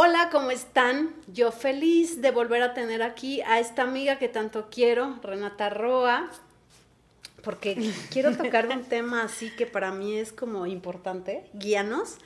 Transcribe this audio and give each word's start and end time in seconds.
Hola, 0.00 0.28
¿cómo 0.30 0.52
están? 0.52 1.12
Yo 1.26 1.50
feliz 1.50 2.22
de 2.22 2.30
volver 2.30 2.62
a 2.62 2.72
tener 2.72 3.02
aquí 3.02 3.40
a 3.40 3.58
esta 3.58 3.82
amiga 3.82 4.16
que 4.16 4.28
tanto 4.28 4.68
quiero, 4.70 5.18
Renata 5.24 5.70
Roa, 5.70 6.30
porque 7.42 7.92
quiero 8.08 8.36
tocar 8.36 8.68
un 8.68 8.84
tema 8.88 9.24
así 9.24 9.50
que 9.56 9.66
para 9.66 9.90
mí 9.90 10.16
es 10.16 10.32
como 10.32 10.66
importante, 10.66 11.50
guíanos, 11.52 12.18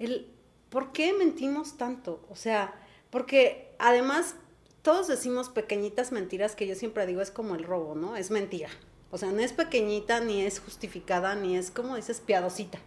el 0.00 0.26
por 0.70 0.90
qué 0.90 1.12
mentimos 1.12 1.76
tanto, 1.76 2.20
o 2.28 2.34
sea, 2.34 2.74
porque 3.10 3.76
además 3.78 4.34
todos 4.82 5.06
decimos 5.06 5.50
pequeñitas 5.50 6.10
mentiras 6.10 6.56
que 6.56 6.66
yo 6.66 6.74
siempre 6.74 7.06
digo 7.06 7.20
es 7.20 7.30
como 7.30 7.54
el 7.54 7.62
robo, 7.62 7.94
¿no? 7.94 8.16
Es 8.16 8.32
mentira. 8.32 8.70
O 9.12 9.18
sea, 9.18 9.30
no 9.30 9.38
es 9.38 9.52
pequeñita, 9.52 10.18
ni 10.18 10.44
es 10.44 10.58
justificada, 10.58 11.36
ni 11.36 11.56
es 11.56 11.70
como 11.70 11.94
dices 11.94 12.20
piadosita. 12.20 12.80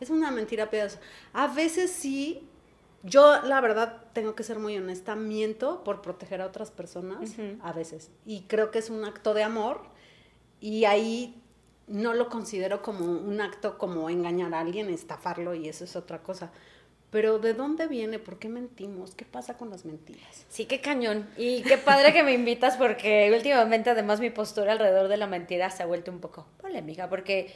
Es 0.00 0.10
una 0.10 0.32
mentira 0.32 0.70
piadosa. 0.70 0.98
A 1.32 1.46
veces 1.46 1.92
sí 1.92 2.48
yo, 3.06 3.40
la 3.42 3.60
verdad, 3.60 4.02
tengo 4.12 4.34
que 4.34 4.42
ser 4.42 4.58
muy 4.58 4.76
honesta, 4.76 5.14
miento 5.14 5.84
por 5.84 6.02
proteger 6.02 6.40
a 6.40 6.46
otras 6.46 6.70
personas, 6.70 7.36
a 7.62 7.72
veces. 7.72 8.10
Y 8.24 8.42
creo 8.42 8.70
que 8.70 8.80
es 8.80 8.90
un 8.90 9.04
acto 9.04 9.32
de 9.32 9.42
amor 9.42 9.80
y 10.60 10.84
ahí 10.84 11.40
no 11.86 12.14
lo 12.14 12.28
considero 12.28 12.82
como 12.82 13.04
un 13.06 13.40
acto 13.40 13.78
como 13.78 14.10
engañar 14.10 14.52
a 14.54 14.60
alguien, 14.60 14.90
estafarlo 14.90 15.54
y 15.54 15.68
eso 15.68 15.84
es 15.84 15.94
otra 15.94 16.22
cosa. 16.22 16.50
Pero 17.10 17.38
¿de 17.38 17.54
dónde 17.54 17.86
viene? 17.86 18.18
¿Por 18.18 18.38
qué 18.38 18.48
mentimos? 18.48 19.14
¿Qué 19.14 19.24
pasa 19.24 19.56
con 19.56 19.70
las 19.70 19.84
mentiras? 19.84 20.44
Sí, 20.48 20.66
qué 20.66 20.80
cañón. 20.80 21.28
Y 21.36 21.62
qué 21.62 21.78
padre 21.78 22.12
que 22.12 22.24
me 22.24 22.32
invitas 22.32 22.76
porque 22.76 23.32
últimamente 23.34 23.90
además 23.90 24.18
mi 24.18 24.30
postura 24.30 24.72
alrededor 24.72 25.08
de 25.08 25.16
la 25.16 25.28
mentira 25.28 25.70
se 25.70 25.84
ha 25.84 25.86
vuelto 25.86 26.10
un 26.10 26.18
poco 26.18 26.46
polémica 26.60 27.08
porque 27.08 27.54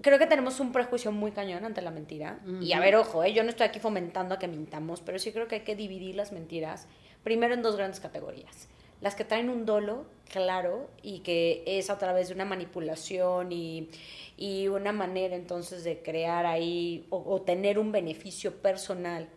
creo 0.00 0.18
que 0.18 0.26
tenemos 0.26 0.60
un 0.60 0.72
prejuicio 0.72 1.12
muy 1.12 1.32
cañón 1.32 1.64
ante 1.64 1.82
la 1.82 1.90
mentira. 1.90 2.38
Y 2.60 2.72
a 2.72 2.80
ver, 2.80 2.96
ojo, 2.96 3.24
¿eh? 3.24 3.32
yo 3.32 3.42
no 3.42 3.50
estoy 3.50 3.66
aquí 3.66 3.80
fomentando 3.80 4.34
a 4.34 4.38
que 4.38 4.48
mintamos, 4.48 5.00
pero 5.00 5.18
sí 5.18 5.32
creo 5.32 5.48
que 5.48 5.56
hay 5.56 5.60
que 5.62 5.76
dividir 5.76 6.14
las 6.14 6.32
mentiras 6.32 6.86
primero 7.24 7.54
en 7.54 7.62
dos 7.62 7.76
grandes 7.76 8.00
categorías. 8.00 8.68
Las 9.00 9.14
que 9.14 9.24
traen 9.24 9.48
un 9.48 9.64
dolo 9.64 10.06
claro 10.28 10.90
y 11.02 11.20
que 11.20 11.62
es 11.66 11.88
a 11.88 11.98
través 11.98 12.28
de 12.28 12.34
una 12.34 12.44
manipulación 12.44 13.52
y, 13.52 13.90
y 14.36 14.68
una 14.68 14.92
manera 14.92 15.36
entonces 15.36 15.84
de 15.84 16.02
crear 16.02 16.46
ahí 16.46 17.06
o, 17.10 17.40
tener 17.42 17.78
un 17.78 17.92
beneficio 17.92 18.56
personal 18.56 19.28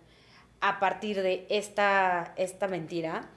a 0.62 0.80
partir 0.80 1.22
de 1.22 1.46
esta, 1.50 2.34
esta 2.38 2.68
mentira. 2.68 3.30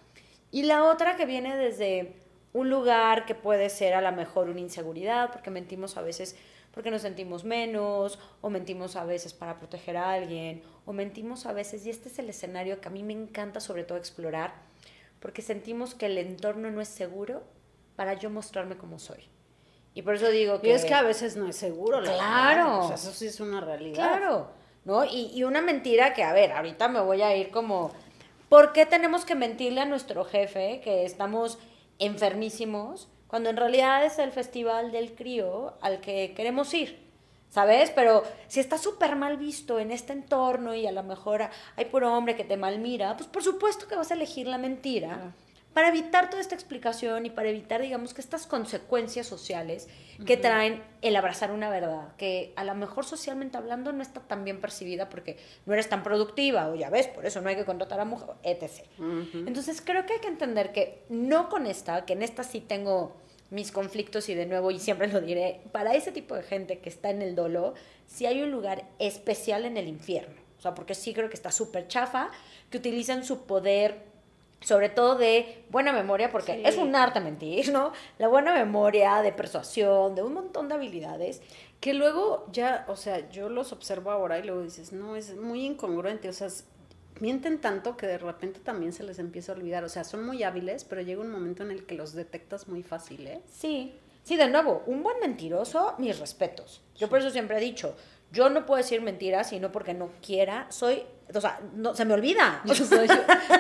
Y 0.50 0.64
la 0.64 0.84
otra 0.84 1.17
que 1.17 1.27
viene 1.27 1.56
desde 1.56 2.17
un 2.52 2.70
lugar 2.70 3.27
que 3.27 3.34
puede 3.34 3.69
ser 3.69 3.95
a 3.95 4.00
lo 4.00 4.12
mejor 4.12 4.48
una 4.48 4.61
inseguridad, 4.61 5.30
porque 5.33 5.50
mentimos 5.50 5.97
a 5.97 6.02
veces 6.02 6.36
porque 6.75 6.91
nos 6.91 7.03
sentimos 7.03 7.44
menos, 7.44 8.19
o 8.41 8.50
mentimos 8.50 8.97
a 8.97 9.05
veces 9.05 9.33
para 9.33 9.58
proteger 9.58 9.97
a 9.97 10.12
alguien, 10.12 10.62
o 10.84 10.92
mentimos 10.92 11.47
a 11.47 11.53
veces, 11.53 11.86
y 11.86 11.91
este 11.91 12.08
es 12.08 12.19
el 12.19 12.28
escenario 12.28 12.80
que 12.80 12.89
a 12.89 12.91
mí 12.91 13.05
me 13.05 13.12
encanta 13.12 13.61
sobre 13.61 13.84
todo 13.84 13.97
explorar, 13.97 14.53
porque 15.20 15.41
sentimos 15.41 15.95
que 15.95 16.06
el 16.06 16.19
entorno 16.19 16.72
no 16.72 16.80
es 16.80 16.89
seguro 16.89 17.45
para 17.95 18.14
yo 18.14 18.28
mostrarme 18.28 18.77
como 18.77 18.98
soy. 18.98 19.28
Y 19.95 20.02
por 20.02 20.17
eso 20.17 20.28
digo 20.30 20.61
que... 20.61 20.69
Y 20.69 20.72
es 20.72 20.84
que 20.84 20.95
a 20.95 21.02
veces 21.02 21.36
no 21.36 21.48
es 21.48 21.55
seguro. 21.55 22.02
Claro. 22.02 22.80
O 22.80 22.86
sea, 22.89 22.97
eso 22.97 23.12
sí 23.12 23.27
es 23.27 23.39
una 23.39 23.61
realidad. 23.61 23.95
Claro. 23.95 24.48
¿No? 24.84 25.05
Y, 25.05 25.30
y 25.33 25.45
una 25.45 25.62
mentira 25.62 26.12
que, 26.12 26.25
a 26.25 26.33
ver, 26.33 26.50
ahorita 26.50 26.89
me 26.89 27.00
voy 27.00 27.22
a 27.22 27.36
ir 27.36 27.52
como... 27.52 27.92
¿Por 28.48 28.72
qué 28.72 28.84
tenemos 28.84 29.25
que 29.25 29.36
mentirle 29.36 29.80
a 29.80 29.84
nuestro 29.84 30.25
jefe 30.25 30.80
que 30.83 31.05
estamos 31.05 31.58
enfermísimos? 32.00 33.08
Cuando 33.27 33.50
en 33.50 33.56
realidad 33.56 34.05
es 34.05 34.19
el 34.19 34.33
festival 34.33 34.92
del 34.92 35.14
crío 35.14 35.75
al 35.80 36.00
que 36.00 36.34
queremos 36.34 36.72
ir, 36.75 36.98
¿sabes? 37.50 37.91
Pero 37.91 38.22
si 38.48 38.61
está 38.61 38.78
súper 38.78 39.17
mal 39.17 39.36
visto 39.36 39.78
en 39.78 39.91
este 39.91 40.12
entorno 40.12 40.75
y 40.75 40.86
a 40.86 40.92
lo 40.92 41.03
mejor 41.03 41.48
hay 41.77 41.84
puro 41.86 42.14
hombre 42.17 42.36
que 42.36 42.45
te 42.45 42.56
malmira, 42.56 43.17
pues 43.17 43.28
por 43.28 43.42
supuesto 43.42 43.89
que 43.89 43.97
vas 43.97 44.11
a 44.11 44.14
elegir 44.14 44.47
la 44.47 44.58
mentira 44.58 45.35
para 45.74 45.89
evitar 45.89 46.30
toda 46.30 46.40
esta 46.40 46.55
explicación 46.55 47.27
y 47.27 47.30
para 47.30 47.48
evitar, 47.48 47.83
digamos, 47.83 48.14
que 48.14 48.20
estas 48.20 48.46
consecuencias 48.46 49.27
sociales 49.27 49.89
que 50.24 50.36
traen 50.36 50.83
el 51.02 51.17
abrazar 51.17 51.51
una 51.51 51.68
verdad, 51.68 52.14
que 52.17 52.52
a 52.55 52.62
lo 52.62 52.77
mejor 52.77 53.05
socialmente 53.05 53.58
hablando 53.58 53.92
no 53.92 54.01
está 54.01 54.20
tan 54.20 54.45
bien 54.45 54.61
percibida 54.61 55.08
porque 55.08 55.36
no 55.67 55.74
eres 55.74 55.89
tan 55.89 56.05
productiva, 56.05 56.68
o 56.68 56.77
ya 56.77 56.90
ves, 56.90 57.08
por 57.08 57.27
eso 57.27 57.40
no 57.40 57.48
hay 57.48 57.57
que 57.57 57.64
contratar 57.64 57.98
a 57.98 58.05
mujer, 58.05 58.36
etc. 58.45 58.86
Entonces 59.46 59.83
creo 59.85 60.07
que 60.07 60.14
hay 60.14 60.20
que 60.20 60.29
entender 60.29 60.73
que 60.73 61.02
no 61.08 61.48
con 61.48 61.67
esta, 61.67 62.06
que 62.06 62.12
en 62.12 62.23
esta 62.23 62.45
sí 62.45 62.61
tengo 62.61 63.17
mis 63.51 63.73
conflictos 63.73 64.29
y 64.29 64.35
de 64.35 64.46
nuevo, 64.46 64.70
y 64.70 64.79
siempre 64.79 65.08
lo 65.08 65.20
diré, 65.20 65.61
para 65.73 65.95
ese 65.95 66.12
tipo 66.12 66.36
de 66.36 66.45
gente 66.45 66.79
que 66.79 66.89
está 66.89 67.11
en 67.11 67.20
el 67.20 67.35
dolo, 67.35 67.74
sí 68.06 68.27
hay 68.27 68.42
un 68.42 68.52
lugar 68.52 68.85
especial 69.01 69.64
en 69.64 69.77
el 69.77 69.89
infierno. 69.89 70.36
O 70.56 70.62
sea, 70.62 70.74
porque 70.74 70.95
sí 70.95 71.12
creo 71.12 71.29
que 71.29 71.35
está 71.35 71.51
súper 71.51 71.89
chafa, 71.89 72.30
que 72.70 72.79
utilizan 72.79 73.24
su 73.24 73.45
poder 73.45 74.14
sobre 74.64 74.89
todo 74.89 75.17
de 75.17 75.64
buena 75.70 75.92
memoria, 75.92 76.30
porque 76.30 76.63
es 76.64 76.77
un 76.77 76.97
arte 76.97 77.20
mentir, 77.20 77.70
¿no? 77.70 77.92
La 78.19 78.29
buena 78.29 78.55
memoria, 78.55 79.20
de 79.23 79.30
persuasión, 79.30 80.14
de 80.14 80.23
un 80.23 80.33
montón 80.33 80.69
de 80.69 80.75
habilidades. 80.75 81.42
Que 81.80 81.92
luego 81.92 82.47
ya, 82.51 82.86
o 82.89 82.97
sea, 82.97 83.29
yo 83.30 83.51
los 83.51 83.73
observo 83.73 84.11
ahora 84.11 84.39
y 84.39 84.42
luego 84.42 84.63
dices, 84.63 84.92
no, 84.92 85.17
es 85.17 85.36
muy 85.36 85.67
incongruente, 85.67 86.30
o 86.30 86.33
sea, 86.33 86.48
mienten 87.20 87.61
tanto 87.61 87.97
que 87.97 88.07
de 88.07 88.17
repente 88.17 88.58
también 88.61 88.92
se 88.92 89.05
les 89.05 89.19
empieza 89.19 89.53
a 89.53 89.57
olvidar, 89.57 89.85
o 89.85 89.89
sea, 89.91 90.03
son 90.03 90.24
muy 90.24 90.42
hábiles, 90.42 90.85
pero 90.85 91.03
llega 91.03 91.20
un 91.20 91.30
momento 91.30 91.63
en 91.63 91.70
el 91.70 91.85
que 91.85 91.95
los 91.95 92.14
detectas 92.14 92.67
muy 92.67 92.83
fácil, 92.83 93.27
¿eh? 93.27 93.42
Sí, 93.53 93.95
sí, 94.23 94.36
de 94.36 94.48
nuevo, 94.48 94.83
un 94.86 95.03
buen 95.03 95.20
mentiroso, 95.20 95.95
mis 95.98 96.19
respetos. 96.19 96.80
Yo 96.97 97.08
por 97.11 97.19
eso 97.19 97.29
siempre 97.29 97.58
he 97.58 97.61
dicho, 97.61 97.95
yo 98.33 98.48
no 98.48 98.64
puedo 98.64 98.79
decir 98.79 99.03
mentiras, 99.03 99.51
sino 99.51 99.70
porque 99.70 99.92
no 99.92 100.08
quiera, 100.23 100.67
soy 100.70 101.05
o 101.33 101.40
sea, 101.40 101.61
no, 101.74 101.95
se 101.95 102.05
me 102.05 102.14
olvida. 102.14 102.61
Yo 102.64 102.74
soy, 102.74 103.07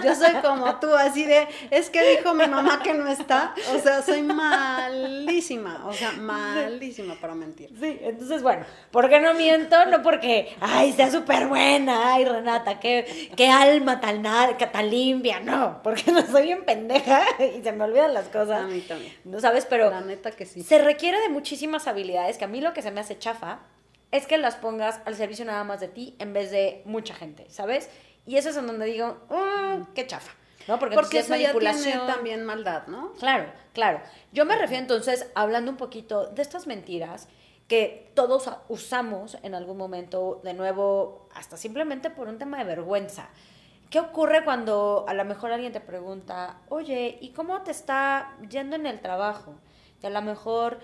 yo 0.02 0.14
soy 0.14 0.32
como 0.42 0.78
tú, 0.80 0.92
así 0.94 1.24
de, 1.24 1.46
es 1.70 1.90
que 1.90 2.16
dijo 2.16 2.34
mi 2.34 2.46
mamá 2.46 2.82
que 2.82 2.92
no 2.92 3.08
está, 3.08 3.54
o 3.74 3.78
sea, 3.78 4.02
soy 4.02 4.22
malísima, 4.22 5.86
o 5.86 5.92
sea, 5.92 6.12
malísima 6.12 7.14
para 7.14 7.34
mentir. 7.34 7.70
Sí, 7.78 7.98
entonces, 8.02 8.42
bueno, 8.42 8.64
¿por 8.90 9.08
qué 9.08 9.20
no 9.20 9.34
miento? 9.34 9.86
No 9.86 10.02
porque, 10.02 10.54
ay, 10.60 10.92
sea 10.92 11.10
súper 11.10 11.46
buena, 11.46 12.14
ay, 12.14 12.24
Renata, 12.24 12.80
qué, 12.80 13.30
qué 13.36 13.48
alma 13.48 14.00
tan, 14.00 14.22
tan 14.22 14.90
limpia, 14.90 15.40
no, 15.40 15.80
porque 15.82 16.12
no 16.12 16.24
soy 16.26 16.42
bien 16.42 16.64
pendeja 16.64 17.22
y 17.38 17.62
se 17.62 17.72
me 17.72 17.84
olvidan 17.84 18.14
las 18.14 18.28
cosas. 18.28 18.62
A 18.62 18.66
mí 18.66 18.80
también. 18.80 19.12
No 19.24 19.40
sabes, 19.40 19.66
pero... 19.66 19.90
La 19.90 20.00
neta 20.00 20.30
que 20.30 20.46
sí. 20.46 20.62
Se 20.62 20.78
requiere 20.78 21.20
de 21.20 21.28
muchísimas 21.28 21.86
habilidades, 21.86 22.38
que 22.38 22.44
a 22.44 22.48
mí 22.48 22.60
lo 22.60 22.72
que 22.72 22.82
se 22.82 22.90
me 22.90 23.00
hace 23.00 23.18
chafa 23.18 23.60
es 24.14 24.28
que 24.28 24.38
las 24.38 24.54
pongas 24.54 25.00
al 25.06 25.16
servicio 25.16 25.44
nada 25.44 25.64
más 25.64 25.80
de 25.80 25.88
ti 25.88 26.14
en 26.20 26.32
vez 26.32 26.52
de 26.52 26.82
mucha 26.84 27.14
gente, 27.14 27.46
¿sabes? 27.50 27.90
Y 28.24 28.36
eso 28.36 28.50
es 28.50 28.56
en 28.56 28.68
donde 28.68 28.86
digo, 28.86 29.18
mmm, 29.28 29.92
qué 29.92 30.06
chafa. 30.06 30.32
¿no? 30.68 30.78
Porque, 30.78 30.94
Porque 30.94 31.18
eso 31.18 31.30
manipulación. 31.30 32.06
también 32.06 32.44
maldad, 32.44 32.86
¿no? 32.86 33.12
Claro, 33.14 33.52
claro. 33.72 34.00
Yo 34.32 34.44
me 34.44 34.56
refiero 34.56 34.82
entonces, 34.82 35.28
hablando 35.34 35.68
un 35.68 35.76
poquito 35.76 36.28
de 36.28 36.42
estas 36.42 36.68
mentiras 36.68 37.28
que 37.66 38.12
todos 38.14 38.48
usamos 38.68 39.36
en 39.42 39.56
algún 39.56 39.76
momento, 39.76 40.40
de 40.44 40.54
nuevo, 40.54 41.28
hasta 41.34 41.56
simplemente 41.56 42.08
por 42.08 42.28
un 42.28 42.38
tema 42.38 42.58
de 42.58 42.64
vergüenza. 42.64 43.30
¿Qué 43.90 43.98
ocurre 43.98 44.44
cuando 44.44 45.04
a 45.08 45.14
lo 45.14 45.24
mejor 45.24 45.50
alguien 45.50 45.72
te 45.72 45.80
pregunta, 45.80 46.60
oye, 46.68 47.18
¿y 47.20 47.30
cómo 47.30 47.62
te 47.62 47.72
está 47.72 48.36
yendo 48.48 48.76
en 48.76 48.86
el 48.86 49.00
trabajo? 49.00 49.56
Y 50.00 50.06
a 50.06 50.10
lo 50.10 50.22
mejor, 50.22 50.78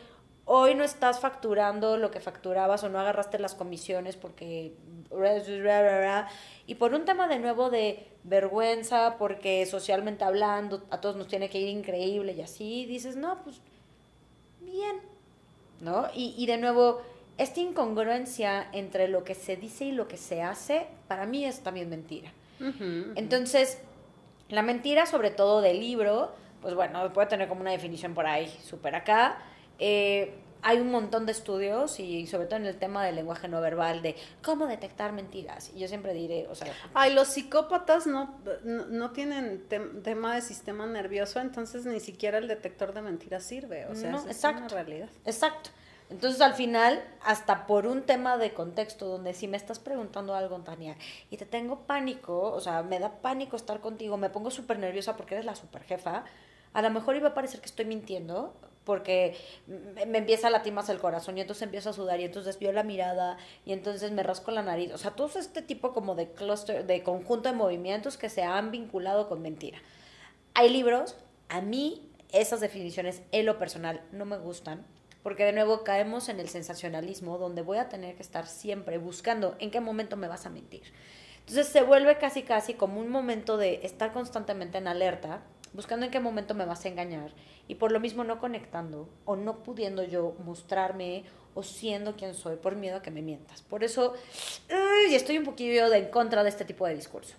hoy 0.52 0.74
no 0.74 0.82
estás 0.82 1.20
facturando 1.20 1.96
lo 1.96 2.10
que 2.10 2.18
facturabas 2.18 2.82
o 2.82 2.88
no 2.88 2.98
agarraste 2.98 3.38
las 3.38 3.54
comisiones 3.54 4.16
porque... 4.16 4.74
Y 6.66 6.74
por 6.74 6.92
un 6.92 7.04
tema 7.04 7.28
de 7.28 7.38
nuevo 7.38 7.70
de 7.70 8.08
vergüenza, 8.24 9.14
porque 9.16 9.64
socialmente 9.66 10.24
hablando 10.24 10.82
a 10.90 11.00
todos 11.00 11.14
nos 11.14 11.28
tiene 11.28 11.48
que 11.48 11.60
ir 11.60 11.68
increíble 11.68 12.32
y 12.32 12.42
así, 12.42 12.84
dices, 12.86 13.14
no, 13.14 13.38
pues 13.44 13.60
bien, 14.60 14.96
¿no? 15.80 16.08
Y, 16.16 16.34
y 16.36 16.46
de 16.46 16.58
nuevo, 16.58 17.00
esta 17.38 17.60
incongruencia 17.60 18.66
entre 18.72 19.06
lo 19.06 19.22
que 19.22 19.36
se 19.36 19.54
dice 19.54 19.84
y 19.84 19.92
lo 19.92 20.08
que 20.08 20.16
se 20.16 20.42
hace, 20.42 20.88
para 21.06 21.26
mí 21.26 21.44
es 21.44 21.60
también 21.60 21.88
mentira. 21.88 22.32
Entonces, 23.14 23.78
la 24.48 24.62
mentira, 24.62 25.06
sobre 25.06 25.30
todo 25.30 25.60
del 25.60 25.78
libro, 25.78 26.32
pues 26.60 26.74
bueno, 26.74 27.12
puede 27.12 27.28
tener 27.28 27.46
como 27.46 27.60
una 27.60 27.70
definición 27.70 28.14
por 28.14 28.26
ahí, 28.26 28.48
súper 28.64 28.96
acá, 28.96 29.38
eh, 29.80 30.34
hay 30.62 30.78
un 30.78 30.90
montón 30.90 31.26
de 31.26 31.32
estudios 31.32 31.98
y 32.00 32.26
sobre 32.26 32.46
todo 32.46 32.56
en 32.56 32.66
el 32.66 32.78
tema 32.78 33.04
del 33.04 33.16
lenguaje 33.16 33.48
no 33.48 33.60
verbal 33.60 34.02
de 34.02 34.16
cómo 34.42 34.66
detectar 34.66 35.12
mentiras. 35.12 35.70
Y 35.74 35.80
yo 35.80 35.88
siempre 35.88 36.12
diré, 36.12 36.46
o 36.48 36.54
sea... 36.54 36.72
Ay, 36.94 37.14
los 37.14 37.28
psicópatas 37.28 38.06
no, 38.06 38.38
no, 38.64 39.10
tienen 39.12 39.66
tema 40.02 40.34
de 40.34 40.42
sistema 40.42 40.86
nervioso, 40.86 41.40
entonces 41.40 41.86
ni 41.86 42.00
siquiera 42.00 42.38
el 42.38 42.48
detector 42.48 42.92
de 42.92 43.02
mentiras 43.02 43.44
sirve. 43.44 43.86
O 43.86 43.94
sea, 43.94 44.22
es 44.28 44.44
una 44.44 44.68
realidad. 44.68 45.08
Exacto. 45.24 45.70
Entonces 46.10 46.40
al 46.40 46.54
final, 46.54 47.02
hasta 47.24 47.66
por 47.68 47.86
un 47.86 48.02
tema 48.02 48.36
de 48.36 48.52
contexto, 48.52 49.06
donde 49.06 49.32
si 49.32 49.46
me 49.46 49.56
estás 49.56 49.78
preguntando 49.78 50.34
algo, 50.34 50.58
Tania, 50.58 50.96
y 51.30 51.36
te 51.36 51.46
tengo 51.46 51.86
pánico, 51.86 52.50
o 52.50 52.60
sea, 52.60 52.82
me 52.82 52.98
da 52.98 53.20
pánico 53.22 53.54
estar 53.54 53.80
contigo, 53.80 54.16
me 54.16 54.28
pongo 54.28 54.50
súper 54.50 54.80
nerviosa 54.80 55.16
porque 55.16 55.36
eres 55.36 55.46
la 55.46 55.54
super 55.54 55.84
jefa, 55.84 56.24
a 56.72 56.82
lo 56.82 56.90
mejor 56.90 57.14
iba 57.14 57.28
a 57.28 57.34
parecer 57.34 57.60
que 57.60 57.66
estoy 57.66 57.84
mintiendo, 57.84 58.54
porque 58.84 59.36
me 60.06 60.18
empieza 60.18 60.48
a 60.48 60.50
latir 60.50 60.72
más 60.72 60.88
el 60.88 60.98
corazón 60.98 61.38
y 61.38 61.42
entonces 61.42 61.62
empiezo 61.62 61.90
a 61.90 61.92
sudar 61.92 62.20
y 62.20 62.24
entonces 62.24 62.58
vio 62.58 62.72
la 62.72 62.82
mirada 62.82 63.36
y 63.64 63.72
entonces 63.72 64.10
me 64.12 64.22
rasco 64.22 64.50
la 64.50 64.62
nariz. 64.62 64.92
O 64.92 64.98
sea, 64.98 65.12
todo 65.12 65.38
este 65.38 65.62
tipo 65.62 65.92
como 65.92 66.14
de 66.14 66.30
cluster, 66.32 66.86
de 66.86 67.02
conjunto 67.02 67.48
de 67.50 67.54
movimientos 67.54 68.16
que 68.16 68.28
se 68.28 68.42
han 68.42 68.70
vinculado 68.70 69.28
con 69.28 69.42
mentira. 69.42 69.78
Hay 70.54 70.70
libros, 70.70 71.16
a 71.48 71.60
mí 71.60 72.10
esas 72.32 72.60
definiciones 72.60 73.22
en 73.32 73.46
lo 73.46 73.58
personal 73.58 74.02
no 74.12 74.24
me 74.24 74.38
gustan, 74.38 74.84
porque 75.22 75.44
de 75.44 75.52
nuevo 75.52 75.84
caemos 75.84 76.28
en 76.28 76.40
el 76.40 76.48
sensacionalismo 76.48 77.38
donde 77.38 77.62
voy 77.62 77.78
a 77.78 77.88
tener 77.88 78.16
que 78.16 78.22
estar 78.22 78.46
siempre 78.46 78.98
buscando 78.98 79.56
en 79.58 79.70
qué 79.70 79.80
momento 79.80 80.16
me 80.16 80.28
vas 80.28 80.46
a 80.46 80.50
mentir. 80.50 80.82
Entonces 81.40 81.68
se 81.68 81.82
vuelve 81.82 82.16
casi 82.18 82.42
casi 82.42 82.74
como 82.74 83.00
un 83.00 83.08
momento 83.08 83.56
de 83.56 83.80
estar 83.82 84.12
constantemente 84.12 84.78
en 84.78 84.88
alerta, 84.88 85.42
buscando 85.72 86.06
en 86.06 86.12
qué 86.12 86.20
momento 86.20 86.54
me 86.54 86.64
vas 86.64 86.84
a 86.84 86.88
engañar 86.88 87.32
y 87.68 87.76
por 87.76 87.92
lo 87.92 88.00
mismo 88.00 88.24
no 88.24 88.38
conectando 88.38 89.08
o 89.24 89.36
no 89.36 89.62
pudiendo 89.62 90.02
yo 90.02 90.34
mostrarme 90.44 91.24
o 91.54 91.62
siendo 91.62 92.16
quien 92.16 92.34
soy 92.34 92.56
por 92.56 92.76
miedo 92.76 92.96
a 92.96 93.02
que 93.02 93.10
me 93.10 93.22
mientas. 93.22 93.62
Por 93.62 93.84
eso 93.84 94.14
y 95.08 95.14
estoy 95.14 95.38
un 95.38 95.44
poquillo 95.44 95.92
en 95.92 96.10
contra 96.10 96.42
de 96.42 96.48
este 96.48 96.64
tipo 96.64 96.86
de 96.86 96.94
discurso. 96.94 97.36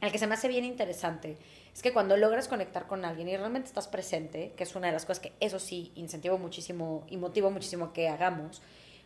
El 0.00 0.12
que 0.12 0.18
se 0.18 0.26
me 0.26 0.34
hace 0.34 0.48
bien 0.48 0.64
interesante 0.64 1.36
es 1.74 1.82
que 1.82 1.92
cuando 1.92 2.16
logras 2.16 2.48
conectar 2.48 2.86
con 2.86 3.04
alguien 3.04 3.28
y 3.28 3.36
realmente 3.36 3.68
estás 3.68 3.88
presente, 3.88 4.52
que 4.56 4.64
es 4.64 4.74
una 4.76 4.86
de 4.88 4.92
las 4.92 5.04
cosas 5.04 5.20
que 5.20 5.32
eso 5.40 5.58
sí 5.58 5.92
incentivo 5.94 6.38
muchísimo 6.38 7.04
y 7.08 7.16
motivo 7.16 7.50
muchísimo 7.50 7.92
que 7.92 8.08
hagamos, 8.08 8.62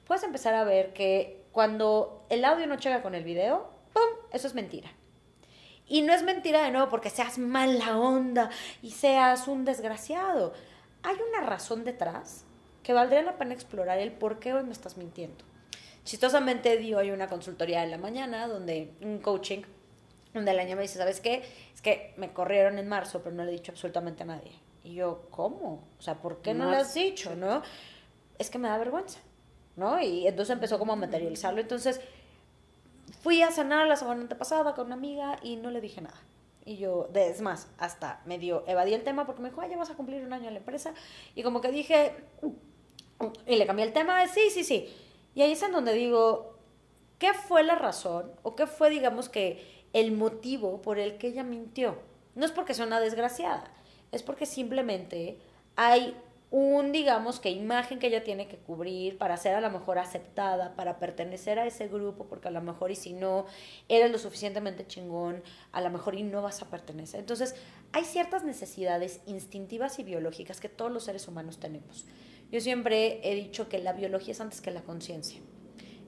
puedes 0.07 0.25
empezar 0.25 0.55
a 0.55 0.65
ver 0.65 0.93
que 0.93 1.45
cuando 1.53 2.25
el 2.29 2.45
audio 2.45 2.67
no 2.67 2.77
llega 2.77 3.03
con 3.03 3.15
el 3.15 3.25
video, 3.25 3.71
¡pum! 3.93 4.03
Eso 4.33 4.47
es 4.47 4.55
mentira. 4.55 4.91
Y 5.91 6.03
no 6.03 6.15
es 6.15 6.23
mentira 6.23 6.63
de 6.63 6.71
nuevo 6.71 6.89
porque 6.89 7.11
seas 7.11 7.37
mala 7.37 7.99
onda 7.99 8.49
y 8.81 8.93
seas 8.93 9.49
un 9.49 9.65
desgraciado. 9.65 10.55
Hay 11.03 11.17
una 11.29 11.45
razón 11.45 11.83
detrás 11.83 12.45
que 12.85 12.93
valdría 12.93 13.23
la 13.23 13.37
pena 13.37 13.55
explorar 13.55 13.99
el 13.99 14.13
por 14.13 14.39
qué 14.39 14.55
hoy 14.55 14.63
me 14.63 14.71
estás 14.71 14.97
mintiendo. 14.97 15.45
Chistosamente 16.05 16.77
dio 16.77 16.99
hoy 16.99 17.11
una 17.11 17.27
consultoría 17.27 17.83
en 17.83 17.91
la 17.91 17.99
mañana 17.99 18.47
donde 18.47 18.93
un 19.01 19.19
coaching 19.19 19.63
donde 20.33 20.55
la 20.55 20.63
niña 20.63 20.77
me 20.77 20.83
dice, 20.83 20.97
¿sabes 20.97 21.21
qué? 21.21 21.43
Es 21.75 21.83
que 21.83 22.15
me 22.17 22.33
corrieron 22.33 22.79
en 22.79 22.87
marzo, 22.87 23.21
pero 23.25 23.35
no 23.35 23.43
le 23.43 23.51
he 23.51 23.55
dicho 23.55 23.73
absolutamente 23.73 24.23
a 24.23 24.27
nadie. 24.27 24.53
Y 24.85 24.95
yo, 24.95 25.27
¿cómo? 25.31 25.83
O 25.99 26.03
sea, 26.03 26.15
¿por 26.15 26.41
qué 26.41 26.55
no, 26.55 26.67
no 26.67 26.71
le 26.71 26.77
has 26.77 26.95
dicho, 26.95 27.35
no? 27.35 27.63
Es 28.39 28.49
que 28.49 28.59
me 28.59 28.69
da 28.69 28.79
vergüenza, 28.79 29.19
¿no? 29.75 30.01
Y 30.01 30.29
entonces 30.29 30.53
empezó 30.53 30.79
como 30.79 30.93
a 30.93 30.97
materializarlo. 30.97 31.61
Entonces, 31.61 32.01
Fui 33.23 33.43
a 33.43 33.51
cenar 33.51 33.87
la 33.87 33.97
semana 33.97 34.21
antepasada 34.21 34.75
con 34.75 34.87
una 34.87 34.95
amiga 34.95 35.39
y 35.43 35.57
no 35.57 35.71
le 35.71 35.81
dije 35.81 36.01
nada. 36.01 36.21
Y 36.65 36.77
yo, 36.77 37.09
es 37.15 37.41
más, 37.41 37.69
hasta 37.79 38.21
medio 38.27 38.65
evadí 38.67 38.95
el 38.95 39.03
tema 39.03 39.27
porque 39.27 39.43
me 39.43 39.51
dijo, 39.51 39.63
ya 39.67 39.77
vas 39.77 39.91
a 39.91 39.95
cumplir 39.97 40.25
un 40.25 40.33
año 40.33 40.49
en 40.49 40.55
la 40.55 40.61
empresa. 40.61 40.95
Y 41.35 41.43
como 41.43 41.61
que 41.61 41.71
dije, 41.71 42.15
y 43.47 43.57
le 43.57 43.67
cambié 43.67 43.87
el 43.87 43.93
tema, 43.93 44.27
sí, 44.29 44.51
sí, 44.51 44.65
sí. 44.65 44.89
Y 45.35 45.43
ahí 45.43 45.53
es 45.53 45.63
en 45.63 45.73
donde 45.73 45.93
digo, 45.93 46.55
¿qué 47.19 47.33
fue 47.33 47.63
la 47.63 47.75
razón 47.75 48.31
o 48.43 48.55
qué 48.57 48.67
fue, 48.67 48.91
digamos, 48.91 49.29
que 49.29 49.85
el 49.93 50.13
motivo 50.13 50.83
por 50.83 50.99
el 50.99 51.19
que 51.19 51.29
ella 51.29 51.45
mintió? 51.45 51.99
No 52.35 52.45
es 52.45 52.53
porque 52.53 52.75
sea 52.75 52.87
una 52.87 53.01
desgraciada, 53.01 53.65
es 54.13 54.23
porque 54.23 54.47
simplemente 54.47 55.39
hay 55.77 56.17
un, 56.51 56.91
digamos, 56.91 57.39
que 57.39 57.51
imagen 57.51 58.01
que 58.01 58.09
ella 58.09 58.25
tiene 58.25 58.49
que 58.49 58.57
cubrir 58.57 59.19
para 59.19 59.37
ser 59.37 59.55
a 59.55 59.61
lo 59.61 59.71
mejor 59.71 59.99
aceptada, 59.99 60.75
para 60.75 60.99
pertenecer 60.99 61.61
a 61.61 61.67
ese 61.67 61.87
grupo, 61.87 62.27
porque 62.27 62.49
a 62.49 62.51
lo 62.51 62.61
mejor 62.61 62.91
y 62.91 62.97
si 62.97 63.13
no 63.13 63.47
eres 63.89 64.11
lo 64.11 64.19
suficientemente 64.19 64.87
chingón, 64.87 65.45
a 65.71 65.81
lo 65.81 65.91
mejor 65.91 66.17
y 66.17 66.25
no 66.25 66.43
vas 66.43 66.61
a 66.63 66.67
pertenecer. 66.69 67.21
Entonces, 67.21 67.55
hay 67.93 68.05
ciertas 68.05 68.43
necesidades 68.43 69.21
instintivas 69.27 70.01
y 70.01 70.03
biológicas 70.03 70.61
que 70.61 70.69
todos 70.69 70.91
los 70.91 71.05
seres 71.05 71.29
humanos 71.29 71.59
tenemos. 71.61 72.05
Yo 72.51 72.61
siempre 72.61 73.21
he 73.23 73.37
dicho 73.37 73.69
que 73.69 73.79
la 73.79 73.93
biología 73.93 74.33
es 74.33 74.41
antes 74.41 74.61
que 74.61 74.73
la 74.73 74.83
conciencia. 74.83 75.41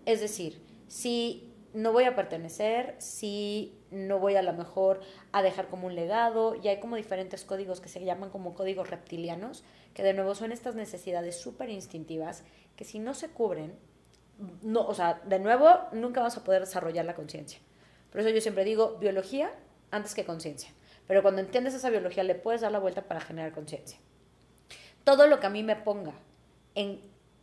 Es 0.07 0.21
decir, 0.21 0.61
si 0.89 1.52
no 1.75 1.93
voy 1.93 2.05
a 2.05 2.15
pertenecer, 2.15 2.95
si 2.99 3.79
no 3.91 4.19
voy 4.19 4.37
a 4.37 4.43
lo 4.43 4.53
mejor 4.53 5.01
a 5.33 5.43
dejar 5.43 5.69
como 5.69 5.87
un 5.87 5.95
legado, 5.95 6.55
y 6.55 6.69
hay 6.69 6.81
como 6.81 6.97
diferentes 6.97 7.45
códigos 7.45 7.81
que 7.81 7.89
se 7.89 8.05
llaman 8.05 8.31
como 8.31 8.55
códigos 8.55 8.91
reptilianos, 8.91 9.65
que 9.95 10.03
de 10.03 10.15
nuevo 10.15 10.35
son 10.35 10.53
estas 10.53 10.75
necesidades 10.75 11.41
súper 11.41 11.71
instintivas 11.71 12.45
que 12.77 12.85
si 12.85 12.99
no 12.99 13.15
se 13.15 13.29
cubren, 13.29 13.75
no, 14.63 14.87
o 14.87 14.95
sea, 14.95 15.21
de 15.25 15.39
nuevo, 15.39 15.69
nunca 15.93 16.21
vas 16.21 16.37
a 16.37 16.45
poder 16.45 16.61
desarrollar 16.61 17.05
la 17.05 17.15
conciencia. 17.15 17.61
Por 18.11 18.21
eso 18.21 18.31
yo 18.31 18.41
siempre 18.41 18.65
digo 18.65 18.99
biología 18.99 19.51
antes 19.91 20.15
que 20.15 20.25
conciencia. 20.25 20.71
Pero 21.07 21.23
cuando 21.23 21.41
entiendes 21.41 21.75
esa 21.75 21.91
biología, 21.91 22.23
le 22.25 22.35
puedes 22.35 22.61
dar 22.61 22.73
la 22.73 22.79
vuelta 22.79 23.03
para 23.03 23.21
generar 23.21 23.53
conciencia. 23.53 23.99
Todo 25.05 25.27
lo 25.27 25.41
que 25.41 25.47
a 25.47 25.51
mí 25.51 25.63
me 25.63 25.77
ponga 25.77 26.15
en 26.75 27.01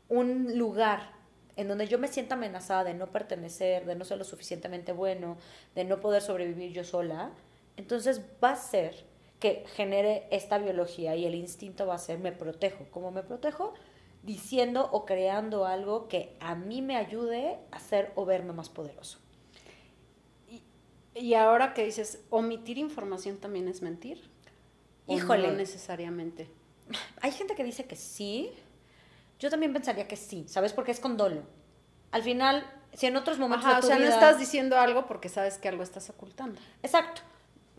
un 0.07 0.57
lugar 0.57 1.18
en 1.59 1.67
donde 1.67 1.87
yo 1.87 1.99
me 1.99 2.07
sienta 2.07 2.35
amenazada 2.35 2.85
de 2.85 2.93
no 2.93 3.11
pertenecer, 3.11 3.85
de 3.85 3.93
no 3.93 4.05
ser 4.05 4.17
lo 4.17 4.23
suficientemente 4.23 4.93
bueno, 4.93 5.37
de 5.75 5.83
no 5.83 5.99
poder 5.99 6.21
sobrevivir 6.21 6.71
yo 6.71 6.85
sola, 6.85 7.31
entonces 7.75 8.21
va 8.41 8.51
a 8.51 8.55
ser 8.55 9.03
que 9.41 9.65
genere 9.75 10.25
esta 10.31 10.57
biología 10.57 11.17
y 11.17 11.25
el 11.25 11.35
instinto 11.35 11.85
va 11.85 11.95
a 11.95 11.97
ser 11.97 12.17
me 12.17 12.31
protejo. 12.31 12.85
¿Cómo 12.91 13.11
me 13.11 13.23
protejo? 13.23 13.73
Diciendo 14.23 14.87
o 14.93 15.05
creando 15.05 15.65
algo 15.65 16.07
que 16.07 16.37
a 16.39 16.55
mí 16.55 16.81
me 16.81 16.95
ayude 16.95 17.59
a 17.71 17.79
ser 17.81 18.13
o 18.15 18.23
verme 18.23 18.53
más 18.53 18.69
poderoso. 18.69 19.19
Y, 21.13 21.33
ahora 21.33 21.73
que 21.73 21.83
dices, 21.83 22.23
omitir 22.29 22.77
información 22.77 23.35
también 23.37 23.67
es 23.67 23.81
mentir. 23.81 24.29
Híjole. 25.07 25.49
no 25.49 25.55
necesariamente. 25.55 26.47
Hay 27.19 27.33
gente 27.33 27.55
que 27.55 27.65
dice 27.65 27.83
que 27.83 27.97
sí. 27.97 28.51
Yo 29.39 29.49
también 29.49 29.73
pensaría 29.73 30.07
que 30.07 30.17
sí, 30.17 30.45
¿sabes? 30.47 30.73
Porque 30.73 30.91
es 30.91 30.99
con 30.99 31.17
dolo. 31.17 31.43
Al 32.11 32.23
final, 32.23 32.69
si 32.93 33.07
en 33.07 33.15
otros 33.15 33.39
momentos. 33.39 33.85
o 33.85 33.87
sea, 33.87 33.97
no 33.97 34.05
estás 34.05 34.37
diciendo 34.37 34.77
algo 34.77 35.07
porque 35.07 35.29
sabes 35.29 35.57
que 35.57 35.69
algo 35.69 35.83
estás 35.83 36.09
ocultando. 36.09 36.59
Exacto. 36.83 37.21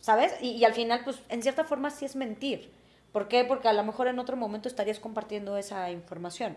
¿sabes? 0.00 0.32
Y, 0.40 0.64
al 0.64 0.74
final, 0.74 1.02
pues, 1.04 1.22
en 1.28 1.42
cierta 1.42 1.64
forma 1.64 1.90
sí 1.90 2.04
es 2.04 2.16
mentir. 2.16 2.70
¿Por 3.12 3.28
qué? 3.28 3.44
Porque 3.44 3.68
a 3.68 3.72
lo 3.72 3.84
mejor 3.84 4.08
en 4.08 4.18
otro 4.18 4.36
momento 4.36 4.68
estarías 4.68 4.98
compartiendo 4.98 5.56
esa 5.56 5.90
información. 5.90 6.56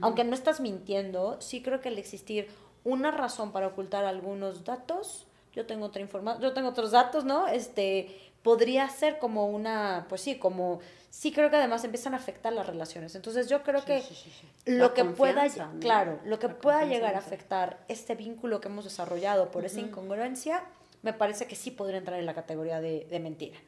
Aunque 0.00 0.24
no 0.24 0.34
estás 0.34 0.58
mintiendo, 0.58 1.40
sí 1.40 1.62
creo 1.62 1.80
que 1.80 1.90
al 1.90 1.98
existir 1.98 2.48
una 2.82 3.12
razón 3.12 3.52
para 3.52 3.68
ocultar 3.68 4.04
algunos 4.04 4.64
datos, 4.64 5.28
yo 5.52 5.64
tengo 5.64 5.86
otra 5.86 6.02
información, 6.02 6.42
yo 6.42 6.52
tengo 6.52 6.70
otros 6.70 6.90
datos, 6.90 7.24
¿no? 7.24 7.46
Este, 7.46 8.32
podría 8.46 8.88
ser 8.88 9.18
como 9.18 9.48
una, 9.48 10.06
pues 10.08 10.20
sí, 10.20 10.38
como, 10.38 10.78
sí 11.10 11.32
creo 11.32 11.50
que 11.50 11.56
además 11.56 11.82
empiezan 11.82 12.14
a 12.14 12.18
afectar 12.18 12.52
las 12.52 12.64
relaciones. 12.64 13.16
Entonces 13.16 13.48
yo 13.48 13.64
creo 13.64 13.84
que 13.84 14.04
lo 14.66 14.94
que 14.94 15.04
pueda, 15.04 15.48
claro, 15.80 16.20
lo 16.24 16.38
que 16.38 16.48
pueda 16.48 16.84
llegar 16.84 17.16
a 17.16 17.18
afectar 17.18 17.84
este 17.88 18.14
vínculo 18.14 18.60
que 18.60 18.68
hemos 18.68 18.84
desarrollado 18.84 19.50
por 19.50 19.64
esa 19.64 19.80
incongruencia, 19.80 20.62
me 21.02 21.12
parece 21.12 21.48
que 21.48 21.56
sí 21.56 21.72
podría 21.72 21.98
entrar 21.98 22.20
en 22.20 22.24
la 22.24 22.34
categoría 22.34 22.80
de, 22.80 23.18
mentira. 23.20 23.58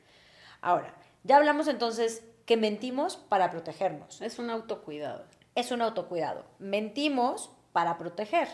Ahora, 0.60 0.94
ya 1.24 1.38
hablamos 1.38 1.66
entonces 1.66 2.22
que 2.46 2.56
mentimos 2.56 3.16
para 3.16 3.50
protegernos. 3.50 4.22
Es 4.22 4.38
un 4.38 4.48
autocuidado. 4.48 5.24
Es 5.56 5.72
un 5.72 5.82
autocuidado. 5.82 6.44
Mentimos 6.60 7.50
para 7.72 7.98
proteger. 7.98 8.46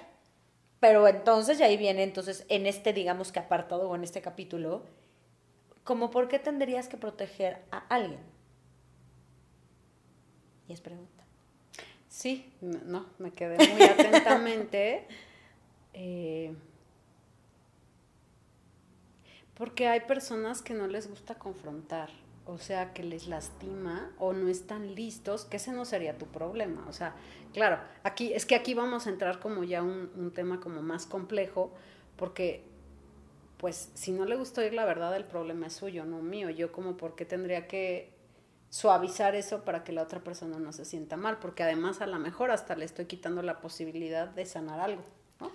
Pero 0.80 1.06
entonces, 1.06 1.58
ya 1.58 1.66
ahí 1.66 1.76
viene, 1.76 2.02
entonces, 2.02 2.46
en 2.48 2.66
este, 2.66 2.94
digamos 2.94 3.30
que 3.30 3.40
apartado 3.40 3.90
o 3.90 3.94
en 3.94 4.04
este 4.04 4.22
capítulo, 4.22 4.84
como 5.84 6.10
por 6.10 6.28
qué 6.28 6.38
tendrías 6.38 6.88
que 6.88 6.96
proteger 6.96 7.58
a 7.70 7.78
alguien. 7.88 8.20
Y 10.66 10.72
es 10.72 10.80
pregunta. 10.80 11.24
Sí, 12.08 12.50
no, 12.60 13.06
me 13.18 13.32
quedé 13.32 13.56
muy 13.68 13.82
atentamente. 13.82 15.06
Eh, 15.92 16.54
porque 19.54 19.88
hay 19.88 20.00
personas 20.00 20.62
que 20.62 20.74
no 20.74 20.86
les 20.88 21.08
gusta 21.08 21.36
confrontar, 21.36 22.10
o 22.46 22.58
sea, 22.58 22.92
que 22.92 23.04
les 23.04 23.28
lastima 23.28 24.10
o 24.18 24.32
no 24.32 24.48
están 24.48 24.94
listos, 24.94 25.44
que 25.44 25.58
ese 25.58 25.72
no 25.72 25.84
sería 25.84 26.16
tu 26.16 26.26
problema. 26.26 26.84
O 26.88 26.92
sea, 26.92 27.14
claro, 27.52 27.78
aquí 28.02 28.32
es 28.32 28.46
que 28.46 28.54
aquí 28.54 28.74
vamos 28.74 29.06
a 29.06 29.10
entrar 29.10 29.38
como 29.38 29.62
ya 29.62 29.82
un, 29.82 30.10
un 30.16 30.32
tema 30.32 30.60
como 30.60 30.82
más 30.82 31.06
complejo, 31.06 31.72
porque 32.16 32.64
pues 33.56 33.90
si 33.94 34.12
no 34.12 34.24
le 34.24 34.36
gusta 34.36 34.60
oír 34.60 34.74
la 34.74 34.84
verdad, 34.84 35.14
el 35.16 35.24
problema 35.24 35.66
es 35.66 35.74
suyo, 35.74 36.04
no 36.04 36.20
mío. 36.20 36.50
Yo 36.50 36.72
como 36.72 36.96
por 36.96 37.14
qué 37.14 37.24
tendría 37.24 37.66
que 37.66 38.12
suavizar 38.74 39.36
eso 39.36 39.64
para 39.64 39.84
que 39.84 39.92
la 39.92 40.02
otra 40.02 40.20
persona 40.20 40.58
no 40.58 40.72
se 40.72 40.84
sienta 40.84 41.16
mal, 41.16 41.38
porque 41.38 41.62
además 41.62 42.00
a 42.00 42.06
lo 42.06 42.18
mejor 42.18 42.50
hasta 42.50 42.74
le 42.74 42.84
estoy 42.84 43.06
quitando 43.06 43.40
la 43.40 43.60
posibilidad 43.60 44.26
de 44.26 44.46
sanar 44.46 44.80
algo, 44.80 45.04
¿no? 45.40 45.52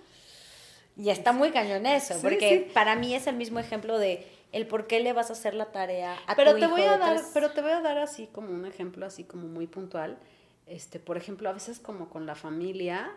Y 0.96 1.10
está 1.10 1.32
muy 1.32 1.50
cañón 1.50 1.84
eso, 1.84 2.14
porque 2.22 2.70
para 2.72 2.96
mí 2.96 3.14
es 3.14 3.26
el 3.26 3.36
mismo 3.36 3.58
ejemplo 3.58 3.98
de 3.98 4.26
el 4.52 4.66
por 4.66 4.86
qué 4.86 5.00
le 5.00 5.12
vas 5.12 5.30
a 5.30 5.34
hacer 5.34 5.54
la 5.54 5.66
tarea 5.66 6.18
a 6.26 6.34
pero 6.34 6.54
tu 6.54 6.60
te 6.60 6.66
voy 6.66 6.82
a 6.82 6.98
dar 6.98 7.20
pero 7.32 7.52
te 7.52 7.60
voy 7.60 7.70
a 7.70 7.80
dar 7.80 7.98
así 7.98 8.26
como 8.26 8.50
un 8.50 8.64
ejemplo 8.66 9.06
así 9.06 9.24
como 9.24 9.46
muy 9.46 9.66
puntual. 9.66 10.18
Este 10.66 10.98
por 10.98 11.16
ejemplo 11.16 11.48
a 11.48 11.52
veces 11.52 11.78
como 11.78 12.08
con 12.08 12.26
la 12.26 12.34
familia 12.34 13.12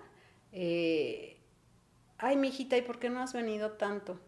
eh, 0.51 1.37
ay 2.17 2.35
mijita 2.35 2.77
y 2.77 2.81
por 2.81 2.99
qué 2.99 3.09
no 3.09 3.21
has 3.21 3.33
venido 3.33 3.71
tanto 3.71 4.19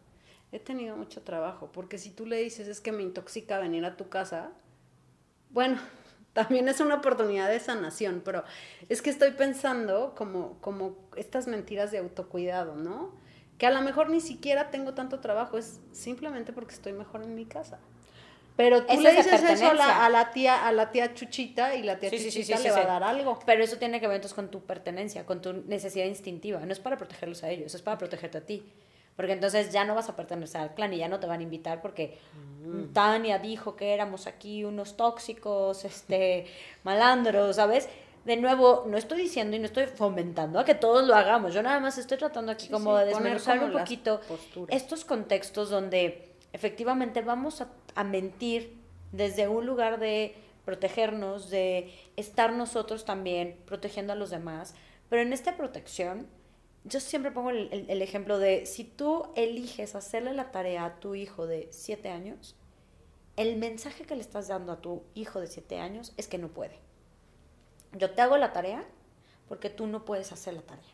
he 0.52 0.58
tenido 0.58 0.96
mucho 0.96 1.22
trabajo 1.22 1.70
porque 1.72 1.98
si 1.98 2.10
tú 2.10 2.26
le 2.26 2.36
dices 2.36 2.68
es 2.68 2.80
que 2.80 2.92
me 2.92 3.02
intoxica 3.02 3.58
venir 3.58 3.84
a 3.84 3.96
tu 3.96 4.08
casa 4.08 4.50
bueno 5.50 5.78
también 6.36 6.68
es 6.68 6.80
una 6.80 6.96
oportunidad 6.96 7.48
de 7.48 7.58
sanación, 7.58 8.20
pero 8.22 8.44
es 8.90 9.00
que 9.00 9.08
estoy 9.08 9.30
pensando 9.30 10.14
como, 10.14 10.60
como 10.60 10.94
estas 11.16 11.46
mentiras 11.46 11.90
de 11.92 11.98
autocuidado, 11.98 12.76
¿no? 12.76 13.14
Que 13.56 13.64
a 13.64 13.70
lo 13.70 13.80
mejor 13.80 14.10
ni 14.10 14.20
siquiera 14.20 14.70
tengo 14.70 14.92
tanto 14.92 15.20
trabajo, 15.20 15.56
es 15.56 15.80
simplemente 15.92 16.52
porque 16.52 16.74
estoy 16.74 16.92
mejor 16.92 17.22
en 17.22 17.34
mi 17.34 17.46
casa. 17.46 17.78
Pero 18.54 18.84
tú 18.84 18.92
Eso 18.92 19.02
le 19.02 19.12
dices 19.12 19.42
eso 19.42 19.70
a 19.70 19.74
la, 19.74 20.04
a 20.04 20.10
la 20.10 20.30
tía, 20.30 20.66
a 20.66 20.72
la 20.72 20.90
tía 20.90 21.14
Chuchita 21.14 21.74
y 21.74 21.82
la 21.82 21.98
tía 21.98 22.10
Sí, 22.10 22.18
Chuchita 22.18 22.58
sí, 22.58 22.64
le 22.64 22.70
va 22.70 22.80
a 22.80 22.86
dar 22.86 23.04
algo. 23.04 23.38
Pero 23.46 23.64
eso 23.64 23.78
tiene 23.78 23.98
que 23.98 24.06
ver 24.06 24.16
entonces 24.16 24.34
con 24.34 24.50
tu 24.50 24.60
pertenencia, 24.60 25.24
con 25.24 25.40
tu 25.40 25.54
necesidad 25.54 26.04
instintiva. 26.04 26.60
No 26.60 26.72
es 26.72 26.80
para 26.80 26.98
protegerlos 26.98 27.44
a 27.44 27.50
ellos, 27.50 27.74
es 27.74 27.80
para 27.80 27.96
protegerte 27.96 28.36
a 28.36 28.40
ti. 28.42 28.62
Porque 29.16 29.32
entonces 29.32 29.72
ya 29.72 29.84
no 29.84 29.94
vas 29.94 30.08
a 30.08 30.16
pertenecer 30.16 30.60
al 30.60 30.74
clan 30.74 30.92
y 30.92 30.98
ya 30.98 31.08
no 31.08 31.18
te 31.18 31.26
van 31.26 31.40
a 31.40 31.42
invitar 31.42 31.80
porque 31.80 32.18
Mm. 32.66 32.92
Tania 32.92 33.38
dijo 33.38 33.76
que 33.76 33.94
éramos 33.94 34.26
aquí 34.26 34.64
unos 34.64 34.96
tóxicos, 34.96 35.84
este, 35.84 36.46
malandros, 36.84 37.56
¿sabes? 37.56 37.88
De 38.24 38.36
nuevo, 38.36 38.84
no 38.88 38.98
estoy 38.98 39.18
diciendo 39.22 39.56
y 39.56 39.60
no 39.60 39.66
estoy 39.66 39.86
fomentando 39.86 40.58
a 40.58 40.64
que 40.64 40.74
todos 40.74 41.06
lo 41.06 41.14
hagamos. 41.14 41.54
Yo 41.54 41.62
nada 41.62 41.78
más 41.78 41.96
estoy 41.96 42.18
tratando 42.18 42.50
aquí 42.50 42.66
Sí, 42.66 42.72
como 42.72 42.96
sí, 42.96 43.04
de 43.04 43.10
desmenuzar 43.10 43.62
un 43.62 43.72
poquito 43.72 44.20
estos 44.68 45.04
contextos 45.04 45.70
donde 45.70 46.32
efectivamente 46.52 47.22
vamos 47.22 47.60
a, 47.60 47.68
a 47.94 48.02
mentir 48.02 48.76
desde 49.12 49.46
un 49.46 49.64
lugar 49.64 50.00
de 50.00 50.34
protegernos, 50.64 51.50
de 51.50 51.94
estar 52.16 52.52
nosotros 52.52 53.04
también 53.04 53.56
protegiendo 53.64 54.12
a 54.12 54.16
los 54.16 54.30
demás. 54.30 54.74
Pero 55.08 55.22
en 55.22 55.32
esta 55.32 55.56
protección, 55.56 56.26
yo 56.88 57.00
siempre 57.00 57.30
pongo 57.32 57.50
el, 57.50 57.68
el- 57.72 57.90
el 57.90 58.02
ejemplo 58.02 58.38
de 58.38 58.66
si 58.66 58.84
tú 58.84 59.26
eliges 59.34 59.94
hacerle 59.94 60.32
la 60.34 60.50
tarea 60.52 60.84
a 60.84 61.00
tu 61.00 61.14
hijo 61.14 61.46
de 61.46 61.68
7 61.70 62.08
años, 62.10 62.56
el 63.36 63.56
mensaje 63.56 64.04
que 64.04 64.14
le 64.16 64.22
estás 64.22 64.48
dando 64.48 64.72
a 64.72 64.80
tu 64.80 65.02
hijo 65.14 65.40
de 65.40 65.46
7 65.46 65.78
años 65.78 66.12
es 66.16 66.28
que 66.28 66.38
no 66.38 66.48
puede. 66.48 66.78
Yo 67.92 68.10
te 68.12 68.22
hago 68.22 68.36
la 68.36 68.52
tarea 68.52 68.84
porque 69.48 69.70
tú 69.70 69.86
no 69.86 70.04
puedes 70.04 70.32
hacer 70.32 70.54
la 70.54 70.62
tarea. 70.62 70.84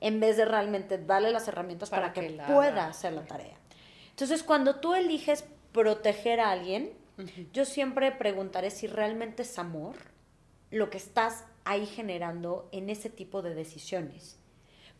En 0.00 0.18
vez 0.18 0.36
de 0.36 0.44
realmente 0.44 0.98
darle 0.98 1.30
las 1.30 1.46
herramientas 1.46 1.90
para, 1.90 2.12
Para 2.12 2.14
que, 2.14 2.42
pueda 2.52 2.86
hacer 2.88 3.12
la 3.12 3.24
tarea. 3.24 3.56
Entonces, 4.10 4.42
cuando 4.42 4.76
tú 4.80 4.94
eliges 4.94 5.44
proteger 5.72 6.40
a 6.40 6.50
alguien, 6.50 6.92
yo 7.52 7.64
siempre 7.64 8.10
preguntaré 8.12 8.70
si 8.70 8.86
realmente 8.88 9.42
es 9.42 9.58
amor 9.58 9.94
lo 10.70 10.90
que 10.90 10.98
estás 10.98 11.44
ahí 11.64 11.86
generando 11.86 12.68
en 12.72 12.90
ese 12.90 13.10
tipo 13.10 13.42
de 13.42 13.54
decisiones. 13.54 14.38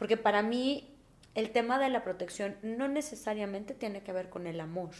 Porque 0.03 0.17
para 0.17 0.43
mí 0.43 0.93
el 1.37 1.53
tema 1.53 1.79
de 1.79 1.89
la 1.89 2.03
protección 2.03 2.57
no 2.65 2.89
necesariamente 2.89 3.73
tiene 3.73 4.03
que 4.03 4.13
ver 4.13 4.31
con 4.31 4.49
el 4.49 4.59
amor. 4.61 4.91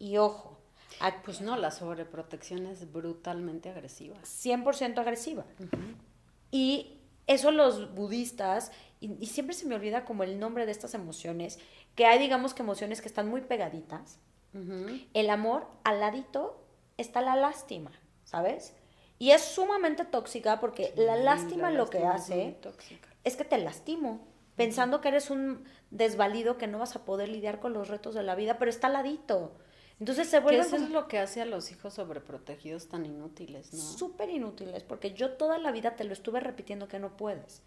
Y 0.00 0.16
ojo, 0.16 0.58
a- 0.98 1.22
Pues 1.22 1.40
no, 1.40 1.56
la 1.56 1.70
sobreprotección 1.70 2.66
es 2.66 2.90
brutalmente 2.92 3.68
agresiva. 3.70 4.16
100% 4.24 4.98
agresiva. 4.98 5.44
Y 6.50 6.98
eso 7.28 7.52
los 7.52 7.94
budistas, 7.94 8.72
y, 9.00 9.12
y 9.22 9.26
siempre 9.26 9.54
se 9.54 9.64
me 9.66 9.76
olvida 9.76 10.04
como 10.04 10.24
el 10.24 10.40
nombre 10.40 10.66
de 10.66 10.72
estas 10.72 10.94
emociones, 10.94 11.60
que 11.94 12.04
hay 12.06 12.18
digamos 12.18 12.52
que 12.52 12.62
emociones 12.64 13.00
que 13.00 13.06
están 13.06 13.28
muy 13.28 13.42
pegaditas. 13.42 14.18
El 15.14 15.30
amor, 15.30 15.68
al 15.84 16.00
ladito, 16.00 16.60
está 16.96 17.20
la 17.20 17.36
lástima, 17.36 17.92
¿sabes? 18.24 18.74
Y 19.20 19.30
es 19.30 19.42
sumamente 19.44 20.04
tóxica 20.04 20.58
porque 20.58 20.92
la 20.96 21.14
lástima 21.14 21.70
la 21.70 21.78
lo 21.78 21.90
que 21.90 22.00
lástima 22.00 22.14
hace. 22.48 22.56
Es 23.24 23.36
que 23.36 23.44
te 23.44 23.58
lastimo, 23.58 24.26
pensando 24.56 25.00
que 25.00 25.08
eres 25.08 25.30
un 25.30 25.64
desvalido 25.90 26.58
que 26.58 26.66
no 26.66 26.78
vas 26.78 26.96
a 26.96 27.04
poder 27.04 27.28
lidiar 27.28 27.60
con 27.60 27.72
los 27.72 27.88
retos 27.88 28.14
de 28.14 28.22
la 28.22 28.34
vida, 28.34 28.58
pero 28.58 28.70
está 28.70 28.86
al 28.86 28.94
ladito. 28.94 29.52
Entonces 30.00 30.28
se 30.28 30.40
vuelve 30.40 30.60
eso 30.60 30.76
es 30.76 30.90
lo 30.90 31.06
que 31.06 31.18
hace 31.18 31.40
a 31.40 31.44
los 31.44 31.70
hijos 31.70 31.94
sobreprotegidos 31.94 32.88
tan 32.88 33.06
inútiles, 33.06 33.72
¿no? 33.72 33.80
súper 33.80 34.28
inútiles, 34.30 34.82
porque 34.82 35.12
yo 35.12 35.32
toda 35.32 35.58
la 35.58 35.70
vida 35.70 35.96
te 35.96 36.04
lo 36.04 36.12
estuve 36.12 36.40
repitiendo 36.40 36.88
que 36.88 36.98
no 36.98 37.16
puedes. 37.16 37.62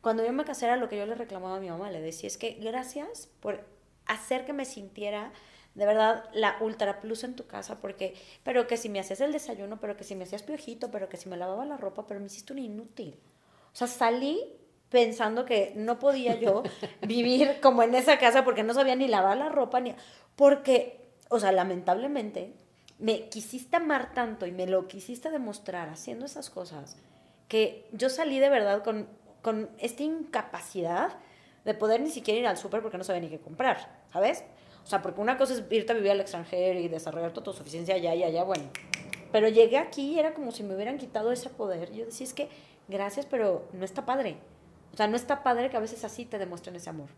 Cuando 0.00 0.24
yo 0.24 0.32
me 0.32 0.44
casé 0.44 0.66
era 0.66 0.76
lo 0.76 0.88
que 0.88 0.96
yo 0.96 1.06
le 1.06 1.14
reclamaba 1.14 1.56
a 1.56 1.60
mi 1.60 1.68
mamá, 1.68 1.90
le 1.90 2.00
decía, 2.00 2.26
es 2.26 2.38
que 2.38 2.52
gracias 2.52 3.28
por 3.40 3.64
hacer 4.06 4.44
que 4.44 4.52
me 4.52 4.64
sintiera 4.64 5.32
de 5.74 5.86
verdad 5.86 6.24
la 6.32 6.56
ultra 6.60 7.00
plus 7.00 7.22
en 7.24 7.36
tu 7.36 7.46
casa, 7.46 7.80
porque, 7.80 8.14
pero 8.42 8.66
que 8.66 8.76
si 8.76 8.88
me 8.88 8.98
hacías 8.98 9.20
el 9.20 9.32
desayuno, 9.32 9.78
pero 9.78 9.96
que 9.96 10.04
si 10.04 10.14
me 10.14 10.24
hacías 10.24 10.42
piojito, 10.42 10.90
pero 10.90 11.08
que 11.08 11.16
si 11.16 11.28
me 11.28 11.36
lavaba 11.36 11.64
la 11.64 11.76
ropa, 11.76 12.06
pero 12.06 12.18
me 12.18 12.26
hiciste 12.26 12.52
un 12.52 12.58
inútil. 12.58 13.16
O 13.72 13.76
sea, 13.76 13.86
salí 13.86 14.56
pensando 14.90 15.44
que 15.44 15.72
no 15.76 15.98
podía 15.98 16.38
yo 16.38 16.62
vivir 17.06 17.60
como 17.60 17.82
en 17.82 17.94
esa 17.94 18.18
casa 18.18 18.44
porque 18.44 18.62
no 18.62 18.74
sabía 18.74 18.96
ni 18.96 19.08
lavar 19.08 19.36
la 19.36 19.48
ropa, 19.48 19.80
ni... 19.80 19.94
Porque, 20.36 21.00
o 21.28 21.40
sea, 21.40 21.52
lamentablemente, 21.52 22.52
me 22.98 23.28
quisiste 23.28 23.76
amar 23.76 24.14
tanto 24.14 24.46
y 24.46 24.52
me 24.52 24.66
lo 24.66 24.88
quisiste 24.88 25.30
demostrar 25.30 25.88
haciendo 25.88 26.24
esas 26.26 26.50
cosas, 26.50 26.96
que 27.48 27.86
yo 27.92 28.08
salí 28.08 28.38
de 28.38 28.50
verdad 28.50 28.82
con, 28.82 29.08
con 29.42 29.70
esta 29.78 30.02
incapacidad 30.02 31.16
de 31.64 31.74
poder 31.74 32.00
ni 32.00 32.10
siquiera 32.10 32.40
ir 32.40 32.46
al 32.46 32.56
súper 32.56 32.82
porque 32.82 32.98
no 32.98 33.04
sabía 33.04 33.20
ni 33.20 33.28
qué 33.28 33.38
comprar, 33.38 34.02
¿sabes? 34.12 34.44
O 34.84 34.86
sea, 34.86 35.02
porque 35.02 35.20
una 35.20 35.36
cosa 35.36 35.54
es 35.54 35.62
irte 35.70 35.92
a 35.92 35.94
vivir 35.94 36.10
al 36.10 36.20
extranjero 36.20 36.78
y 36.80 36.88
desarrollar 36.88 37.32
tu 37.32 37.40
autosuficiencia 37.40 37.94
allá 37.94 38.14
y 38.14 38.22
allá, 38.22 38.44
bueno. 38.44 38.64
Pero 39.32 39.48
llegué 39.48 39.76
aquí 39.76 40.14
y 40.14 40.18
era 40.18 40.32
como 40.32 40.50
si 40.50 40.62
me 40.62 40.74
hubieran 40.74 40.96
quitado 40.96 41.30
ese 41.30 41.50
poder. 41.50 41.92
Yo 41.92 42.06
decía, 42.06 42.26
es 42.26 42.32
que 42.32 42.48
gracias, 42.88 43.26
pero 43.26 43.68
no 43.74 43.84
está 43.84 44.06
padre. 44.06 44.38
O 44.98 45.00
sea, 45.00 45.06
no 45.06 45.14
está 45.14 45.44
padre 45.44 45.70
que 45.70 45.76
a 45.76 45.80
veces 45.80 46.02
así 46.02 46.24
te 46.24 46.40
demuestren 46.40 46.74
ese 46.74 46.90
amor. 46.90 47.08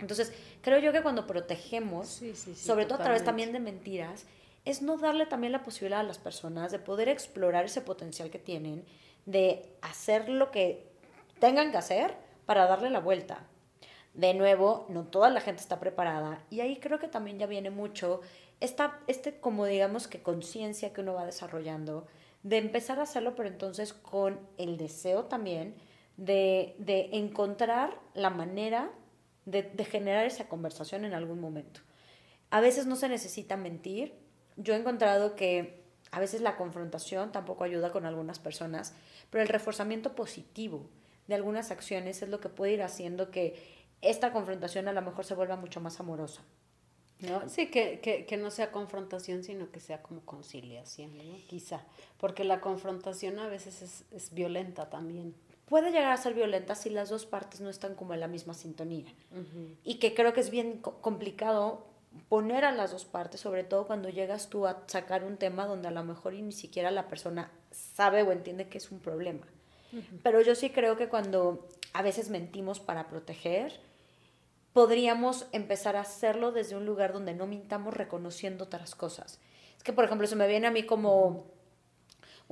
Entonces, 0.00 0.32
creo 0.60 0.80
yo 0.80 0.90
que 0.90 1.02
cuando 1.02 1.24
protegemos, 1.24 2.08
Sí, 2.08 2.34
sí, 2.34 2.56
sí, 2.56 2.66
sobre 2.66 2.84
todo 2.84 2.96
a 2.96 3.04
través 3.04 3.22
totalmente. 3.22 3.24
también 3.24 3.52
de 3.52 3.60
mentiras, 3.60 4.26
es 4.64 4.82
no 4.82 4.96
darle 4.96 5.26
también 5.26 5.52
la 5.52 5.62
posibilidad 5.62 6.00
a 6.00 6.02
las 6.02 6.18
personas 6.18 6.72
de 6.72 6.80
poder 6.80 7.08
explorar 7.08 7.64
ese 7.64 7.80
potencial 7.80 8.28
que 8.30 8.40
tienen, 8.40 8.84
de 9.24 9.72
hacer 9.82 10.28
lo 10.28 10.50
que 10.50 10.90
tengan 11.38 11.70
que 11.70 11.76
hacer 11.76 12.16
para 12.44 12.66
darle 12.66 12.90
la 12.90 12.98
vuelta. 12.98 13.46
De 14.14 14.34
nuevo, 14.34 14.86
no 14.88 15.04
toda 15.04 15.30
la 15.30 15.40
gente 15.40 15.62
está 15.62 15.78
preparada 15.78 16.42
y 16.50 16.58
ahí 16.58 16.80
creo 16.80 16.98
que 16.98 17.06
también 17.06 17.38
ya 17.38 17.46
viene 17.46 17.70
mucho 17.70 18.20
esta, 18.58 18.98
este 19.06 19.38
como 19.38 19.66
digamos 19.66 20.08
que 20.08 20.24
conciencia 20.24 20.92
que 20.92 21.02
uno 21.02 21.14
va 21.14 21.24
desarrollando 21.24 22.04
de 22.42 22.58
empezar 22.58 22.98
a 22.98 23.02
hacerlo, 23.02 23.36
pero 23.36 23.48
entonces 23.48 23.92
con 23.92 24.40
el 24.58 24.76
deseo 24.76 25.26
también 25.26 25.76
de, 26.16 26.74
de 26.78 27.10
encontrar 27.12 27.98
la 28.14 28.30
manera 28.30 28.90
de, 29.44 29.62
de 29.62 29.84
generar 29.84 30.26
esa 30.26 30.48
conversación 30.48 31.04
en 31.04 31.14
algún 31.14 31.40
momento. 31.40 31.80
A 32.50 32.60
veces 32.60 32.86
no 32.86 32.96
se 32.96 33.08
necesita 33.08 33.56
mentir. 33.56 34.14
Yo 34.56 34.74
he 34.74 34.76
encontrado 34.76 35.34
que 35.34 35.82
a 36.10 36.20
veces 36.20 36.42
la 36.42 36.56
confrontación 36.56 37.32
tampoco 37.32 37.64
ayuda 37.64 37.90
con 37.90 38.04
algunas 38.04 38.38
personas, 38.38 38.94
pero 39.30 39.42
el 39.42 39.48
reforzamiento 39.48 40.14
positivo 40.14 40.88
de 41.26 41.34
algunas 41.34 41.70
acciones 41.70 42.22
es 42.22 42.28
lo 42.28 42.40
que 42.40 42.50
puede 42.50 42.72
ir 42.74 42.82
haciendo 42.82 43.30
que 43.30 43.82
esta 44.02 44.32
confrontación 44.32 44.88
a 44.88 44.92
lo 44.92 45.00
mejor 45.00 45.24
se 45.24 45.34
vuelva 45.34 45.56
mucho 45.56 45.80
más 45.80 45.98
amorosa. 46.00 46.42
¿no? 47.20 47.48
Sí, 47.48 47.70
que, 47.70 48.00
que, 48.00 48.26
que 48.26 48.36
no 48.36 48.50
sea 48.50 48.72
confrontación, 48.72 49.44
sino 49.44 49.70
que 49.70 49.80
sea 49.80 50.02
como 50.02 50.20
conciliación. 50.22 51.12
Quizá. 51.48 51.86
Porque 52.18 52.44
la 52.44 52.60
confrontación 52.60 53.38
a 53.38 53.46
veces 53.46 53.80
es, 53.80 54.04
es 54.10 54.34
violenta 54.34 54.90
también. 54.90 55.34
Puede 55.68 55.90
llegar 55.90 56.12
a 56.12 56.16
ser 56.16 56.34
violenta 56.34 56.74
si 56.74 56.90
las 56.90 57.08
dos 57.08 57.24
partes 57.24 57.60
no 57.60 57.70
están 57.70 57.94
como 57.94 58.12
en 58.14 58.20
la 58.20 58.28
misma 58.28 58.52
sintonía. 58.54 59.06
Y 59.84 59.94
que 59.96 60.14
creo 60.14 60.32
que 60.34 60.40
es 60.40 60.50
bien 60.50 60.78
co- 60.78 61.00
complicado 61.00 61.86
poner 62.28 62.64
a 62.66 62.72
las 62.72 62.90
dos 62.92 63.06
partes, 63.06 63.40
sobre 63.40 63.64
todo 63.64 63.86
cuando 63.86 64.10
llegas 64.10 64.48
tú 64.50 64.66
a 64.66 64.82
sacar 64.86 65.24
un 65.24 65.38
tema 65.38 65.66
donde 65.66 65.88
a 65.88 65.92
lo 65.92 66.04
mejor 66.04 66.34
ni 66.34 66.52
siquiera 66.52 66.90
la 66.90 67.08
persona 67.08 67.50
sabe 67.70 68.22
o 68.22 68.32
entiende 68.32 68.68
que 68.68 68.76
es 68.78 68.90
un 68.90 69.00
problema. 69.00 69.46
Pero 70.22 70.40
yo 70.42 70.54
sí 70.54 70.70
creo 70.70 70.96
que 70.96 71.08
cuando 71.08 71.68
a 71.94 72.02
veces 72.02 72.28
mentimos 72.28 72.80
para 72.80 73.08
proteger, 73.08 73.80
podríamos 74.72 75.46
empezar 75.52 75.96
a 75.96 76.00
hacerlo 76.00 76.52
desde 76.52 76.76
un 76.76 76.86
lugar 76.86 77.12
donde 77.12 77.34
no 77.34 77.46
mintamos 77.46 77.94
reconociendo 77.94 78.64
otras 78.64 78.94
cosas. 78.94 79.38
Es 79.76 79.82
que, 79.82 79.92
por 79.92 80.04
ejemplo, 80.04 80.26
se 80.26 80.36
me 80.36 80.46
viene 80.48 80.66
a 80.66 80.70
mí 80.70 80.84
como 80.84 81.44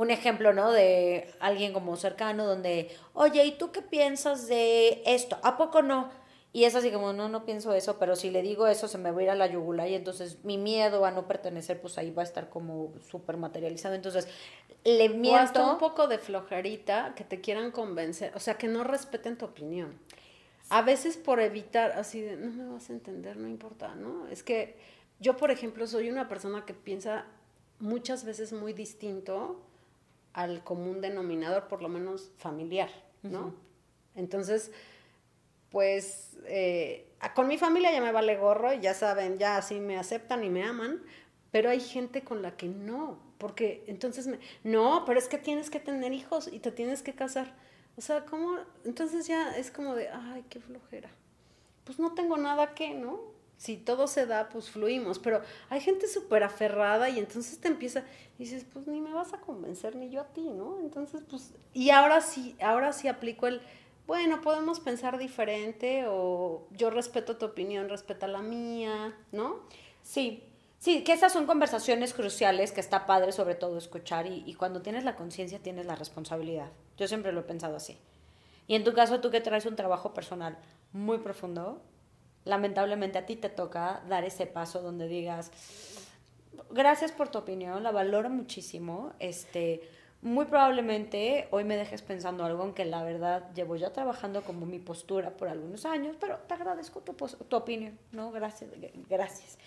un 0.01 0.11
ejemplo, 0.11 0.55
¿no? 0.55 0.73
De 0.73 1.31
alguien 1.41 1.75
como 1.75 1.95
cercano 1.95 2.47
donde, 2.47 2.91
oye, 3.13 3.45
¿y 3.45 3.59
tú 3.59 3.71
qué 3.71 3.83
piensas 3.83 4.49
de 4.49 5.03
esto? 5.05 5.37
¿A 5.43 5.59
poco 5.59 5.83
no? 5.83 6.09
Y 6.55 6.65
es 6.65 6.75
así 6.75 6.91
como, 6.91 7.13
no, 7.13 7.29
no 7.29 7.45
pienso 7.45 7.75
eso, 7.75 7.99
pero 7.99 8.17
si 8.17 8.31
le 8.31 8.41
digo 8.41 8.67
eso 8.67 8.89
se 8.89 8.97
me 8.97 9.11
va 9.11 9.21
a 9.21 9.23
ir 9.25 9.29
a 9.29 9.35
la 9.35 9.47
yugular 9.47 9.89
y 9.89 9.95
entonces 9.95 10.43
mi 10.43 10.57
miedo 10.57 11.05
a 11.05 11.11
no 11.11 11.29
pertenecer, 11.29 11.83
pues 11.83 11.99
ahí 11.99 12.11
va 12.13 12.23
a 12.23 12.25
estar 12.25 12.49
como 12.49 12.95
súper 13.11 13.37
materializado. 13.37 13.95
Entonces, 13.95 14.27
le 14.85 15.05
O 15.05 15.37
hasta 15.37 15.61
un 15.61 15.67
miento. 15.67 15.79
poco 15.79 16.09
de 16.09 16.17
flojerita 16.17 17.13
que 17.15 17.25
te 17.25 17.43
quieran 17.43 17.71
convencer, 17.71 18.33
o 18.35 18.41
sea, 18.41 18.55
que 18.55 18.69
no 18.69 18.85
respeten 18.85 19.37
tu 19.37 19.45
opinión. 19.45 19.99
A 20.71 20.81
veces 20.81 21.19
por 21.19 21.41
evitar, 21.41 21.93
así 21.93 22.23
de, 22.23 22.39
no 22.39 22.51
me 22.51 22.73
vas 22.73 22.89
a 22.89 22.95
entender, 22.95 23.37
no 23.37 23.49
importa, 23.49 23.95
¿no? 23.97 24.29
Es 24.29 24.43
que 24.43 24.79
yo, 25.19 25.37
por 25.37 25.51
ejemplo, 25.51 25.87
soy 25.87 26.09
una 26.09 26.27
persona 26.27 26.65
que 26.65 26.73
piensa 26.73 27.27
muchas 27.81 28.25
veces 28.25 28.55
muy 28.55 28.73
distinto 28.73 29.61
al 30.33 30.63
común 30.65 31.01
denominador, 31.01 31.69
por 31.69 31.83
lo 31.83 31.89
menos 31.89 32.33
familiar, 32.37 32.91
¿no? 33.23 33.55
Entonces, 34.15 34.73
pues 35.71 36.37
eh, 36.47 37.07
con 37.35 37.49
mi 37.49 37.59
familia 37.59 37.93
ya 37.93 38.01
me 38.01 38.13
vale 38.13 38.37
gorro, 38.37 38.73
y 38.73 38.81
ya 38.81 38.95
saben, 38.95 39.39
ya 39.39 39.57
así 39.57 39.81
me 39.81 39.99
aceptan 39.99 40.45
y 40.45 40.51
me 40.51 40.65
aman, 40.65 41.03
pero 41.51 41.71
hay 41.71 41.81
gente 41.81 42.23
con 42.23 42.43
la 42.43 42.57
que 42.57 42.69
no. 42.69 43.19
porque 43.39 43.85
entonces 43.87 44.27
me, 44.27 44.39
no, 44.65 45.05
pero 45.07 45.19
es 45.19 45.29
que 45.29 45.39
tienes 45.39 45.71
que 45.71 45.81
tener 45.81 46.13
hijos 46.13 46.49
y 46.53 46.61
te 46.61 46.71
tienes 46.71 47.03
que 47.03 47.15
casar. 47.15 47.55
O 47.97 48.03
sea, 48.03 48.25
¿cómo? 48.25 48.59
Entonces 48.85 49.27
ya 49.27 49.57
es 49.57 49.71
como 49.71 49.95
de, 49.95 50.09
ay, 50.11 50.45
qué 50.49 50.61
flojera. 50.61 51.11
Pues 51.85 51.99
no 51.99 52.15
tengo 52.15 52.37
nada 52.37 52.75
que, 52.75 52.95
¿no? 52.95 53.21
Si 53.61 53.77
todo 53.77 54.07
se 54.07 54.25
da, 54.25 54.49
pues 54.49 54.71
fluimos. 54.71 55.19
Pero 55.19 55.43
hay 55.69 55.81
gente 55.83 56.09
súper 56.09 56.45
aferrada 56.45 57.11
y 57.11 57.19
entonces 57.19 57.61
te 57.61 57.69
empieza, 57.69 58.05
dices, 58.39 58.65
pues 58.65 58.87
ni 58.87 59.03
me 59.03 59.13
vas 59.13 59.35
a 59.35 59.41
convencer 59.43 59.97
ni 59.97 60.09
yo 60.09 60.23
a 60.23 60.29
ti, 60.29 60.49
¿no? 60.49 60.79
Entonces, 60.81 61.23
pues, 61.29 61.53
y 61.75 61.91
ahora 61.91 62.23
sí, 62.23 62.57
ahora 62.63 62.95
sí 62.95 63.07
aplico 63.07 63.47
el, 63.47 63.61
bueno, 64.07 64.41
podemos 64.41 64.81
pensar 64.81 65.19
diferente 65.19 66.07
o 66.09 66.67
yo 66.71 66.89
respeto 66.89 67.37
tu 67.37 67.45
opinión, 67.45 67.91
respeta 67.91 68.27
la 68.27 68.41
mía, 68.41 69.15
¿no? 69.31 69.61
Sí, 70.03 70.43
sí, 70.79 71.05
que 71.05 71.13
esas 71.13 71.31
son 71.31 71.45
conversaciones 71.45 72.15
cruciales 72.15 72.73
que 72.73 72.81
está 72.81 73.05
padre 73.05 73.31
sobre 73.31 73.57
todo 73.57 73.77
escuchar 73.77 74.27
y, 74.27 74.43
y 74.47 74.55
cuando 74.55 74.81
tienes 74.81 75.05
la 75.05 75.17
conciencia 75.17 75.59
tienes 75.59 75.85
la 75.85 75.97
responsabilidad. 75.97 76.73
Yo 76.97 77.07
siempre 77.09 77.31
lo 77.33 77.41
he 77.41 77.45
pensado 77.45 77.77
así. 77.77 77.99
Y 78.67 78.75
en 78.75 78.85
tu 78.85 78.95
caso, 78.95 79.21
tú 79.21 79.31
que 79.31 79.43
traes 79.43 79.67
un 79.67 79.77
trabajo 79.77 80.15
personal 80.15 80.57
muy 80.95 81.19
profundo, 81.19 81.83
lamentablemente 82.45 83.19
a 83.19 83.27
ti 83.27 83.37
te 83.37 83.49
toca 83.49 84.03
dar 84.09 84.25
ese 84.25 84.47
paso 84.47 84.83
donde 84.83 85.09
digas, 85.09 85.51
gracias 86.71 87.13
por 87.13 87.29
tu 87.29 87.39
opinión, 87.39 87.83
la 87.83 87.91
valoro 87.91 88.31
muchísimo, 88.31 89.13
este 89.19 89.83
muy 90.23 90.45
probablemente 90.45 91.49
hoy 91.51 91.65
me 91.65 91.77
dejes 91.77 92.03
pensando 92.03 92.45
algo, 92.45 92.63
aunque 92.63 92.85
la 92.85 93.03
verdad 93.03 93.51
llevo 93.55 93.77
ya 93.77 93.91
trabajando 93.93 94.43
como 94.43 94.67
mi 94.67 94.79
postura 94.79 95.31
por 95.31 95.49
algunos 95.49 95.87
años, 95.87 96.17
pero 96.21 96.37
te 96.47 96.55
agradezco 96.55 97.01
tu, 97.01 97.15
tu 97.15 97.57
opinión, 97.57 97.99
¿no? 98.13 98.31
Gracias, 98.31 98.71
gracias. 99.09 99.59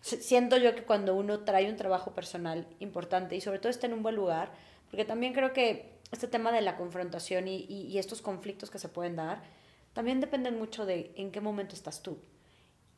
Siento 0.00 0.56
yo 0.56 0.74
que 0.74 0.82
cuando 0.82 1.14
uno 1.14 1.40
trae 1.40 1.70
un 1.70 1.76
trabajo 1.76 2.12
personal 2.12 2.66
importante 2.80 3.36
y 3.36 3.40
sobre 3.40 3.60
todo 3.60 3.70
está 3.70 3.86
en 3.86 3.92
un 3.92 4.02
buen 4.02 4.16
lugar, 4.16 4.50
porque 4.90 5.04
también 5.04 5.32
creo 5.32 5.52
que 5.52 6.00
este 6.10 6.26
tema 6.26 6.50
de 6.50 6.62
la 6.62 6.76
confrontación 6.76 7.46
y, 7.46 7.66
y 7.68 7.96
estos 7.98 8.20
conflictos 8.20 8.68
que 8.70 8.80
se 8.80 8.88
pueden 8.88 9.14
dar, 9.14 9.42
también 9.92 10.20
dependen 10.20 10.58
mucho 10.58 10.86
de 10.86 11.12
en 11.16 11.30
qué 11.30 11.40
momento 11.40 11.74
estás 11.74 12.02
tú. 12.02 12.18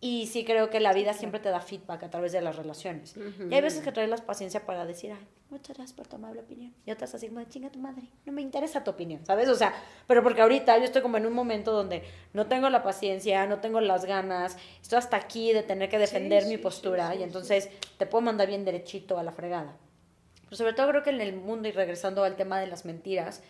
Y 0.05 0.27
sí 0.27 0.45
creo 0.45 0.69
que 0.69 0.81
la 0.81 0.93
vida 0.93 1.13
siempre 1.13 1.39
te 1.39 1.49
da 1.49 1.61
feedback 1.61 2.03
a 2.03 2.11
través 2.11 2.33
de 2.33 2.41
las 2.41 2.57
relaciones. 2.57 3.15
Y 3.49 3.55
hay 3.55 3.61
veces 3.61 3.85
que 3.85 3.93
traes 3.93 4.11
la 4.11 4.17
paciencia 4.17 4.67
para 4.67 4.85
decir, 4.85 5.13
ay, 5.13 5.25
muchas 5.49 5.77
gracias 5.77 5.97
por 5.97 6.09
tu 6.09 6.17
amable 6.17 6.41
opinión. 6.41 6.75
Y 6.85 6.91
otras 6.91 7.15
así 7.15 7.29
como 7.29 7.45
chinga 7.45 7.71
tu 7.71 7.79
madre, 7.79 8.09
no 8.27 8.33
me 8.33 8.43
interesa 8.43 8.83
tu 8.83 8.91
opinión, 8.91 9.25
¿sabes? 9.25 9.49
O 9.49 9.55
sea, 9.55 9.73
pero 10.09 10.25
porque 10.25 10.43
ahorita 10.43 10.77
yo 10.79 10.85
estoy 10.85 11.03
como 11.03 11.19
en 11.19 11.27
un 11.27 11.33
momento 11.33 11.71
donde 11.71 12.03
no 12.33 12.49
tengo 12.49 12.69
la 12.69 12.83
paciencia, 12.83 13.47
no 13.47 13.61
tengo 13.61 13.81
las 13.81 14.05
ganas, 14.05 14.57
estoy 14.81 14.99
hasta 14.99 15.17
aquí 15.17 15.53
de 15.53 15.63
tener 15.63 15.89
que 15.89 15.99
defender 15.99 16.43
Sí, 16.43 16.49
mi 16.49 16.57
sí, 16.57 16.63
postura 16.63 17.13
sí, 17.13 17.21
y 17.21 17.23
entonces 17.23 17.71
te 17.97 18.05
puedo 18.05 18.23
mandar 18.23 18.49
bien 18.49 18.65
derechito 18.65 19.19
a 19.19 19.23
la 19.23 19.31
fregada. 19.31 19.77
Pero 20.47 20.57
sobre 20.57 20.73
todo 20.73 20.89
creo 20.89 21.03
que 21.05 21.11
en 21.11 21.21
el 21.21 21.37
mundo, 21.37 21.69
y 21.69 21.73
regresando 21.73 22.25
al 22.25 22.35
tema 22.35 22.59
de 22.59 22.67
las 22.67 22.85
mentiras, 22.85 23.45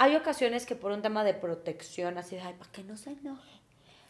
hay 0.00 0.16
ocasiones 0.16 0.64
que 0.64 0.74
por 0.76 0.92
un 0.92 1.02
tema 1.02 1.24
de 1.24 1.34
protección, 1.34 2.16
así 2.16 2.34
de, 2.34 2.40
ay, 2.40 2.54
para 2.54 2.72
que 2.72 2.82
no 2.82 2.96
se 2.96 3.10
enoje, 3.10 3.60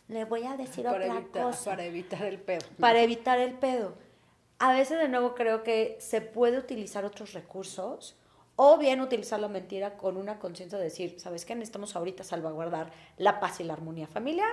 le 0.07 0.25
voy 0.25 0.45
a 0.45 0.57
decir 0.57 0.85
para 0.85 0.99
otra 0.99 1.19
evitar, 1.19 1.43
cosa 1.43 1.71
Para 1.71 1.85
evitar 1.85 2.23
el 2.23 2.39
pedo. 2.39 2.61
para 2.79 3.03
evitar 3.03 3.41
el 3.41 3.55
pedo. 3.55 3.95
A 4.61 4.73
veces 4.73 5.01
de 5.01 5.09
nuevo 5.09 5.35
creo 5.35 5.65
que 5.65 5.97
se 5.99 6.21
puede 6.21 6.59
utilizar 6.59 7.05
otros 7.05 7.33
recursos 7.33 8.15
o 8.55 8.79
bien 8.79 9.01
utilizar 9.01 9.41
la 9.41 9.49
mentira 9.49 9.97
con 9.97 10.17
una 10.17 10.39
conciencia 10.39 10.79
de 10.79 10.85
decir, 10.85 11.19
¿sabes 11.19 11.45
qué? 11.45 11.57
Necesitamos 11.57 11.97
ahorita 11.97 12.23
salvaguardar 12.23 12.93
la 13.17 13.41
paz 13.41 13.59
y 13.59 13.65
la 13.65 13.73
armonía 13.73 14.07
familiar. 14.07 14.53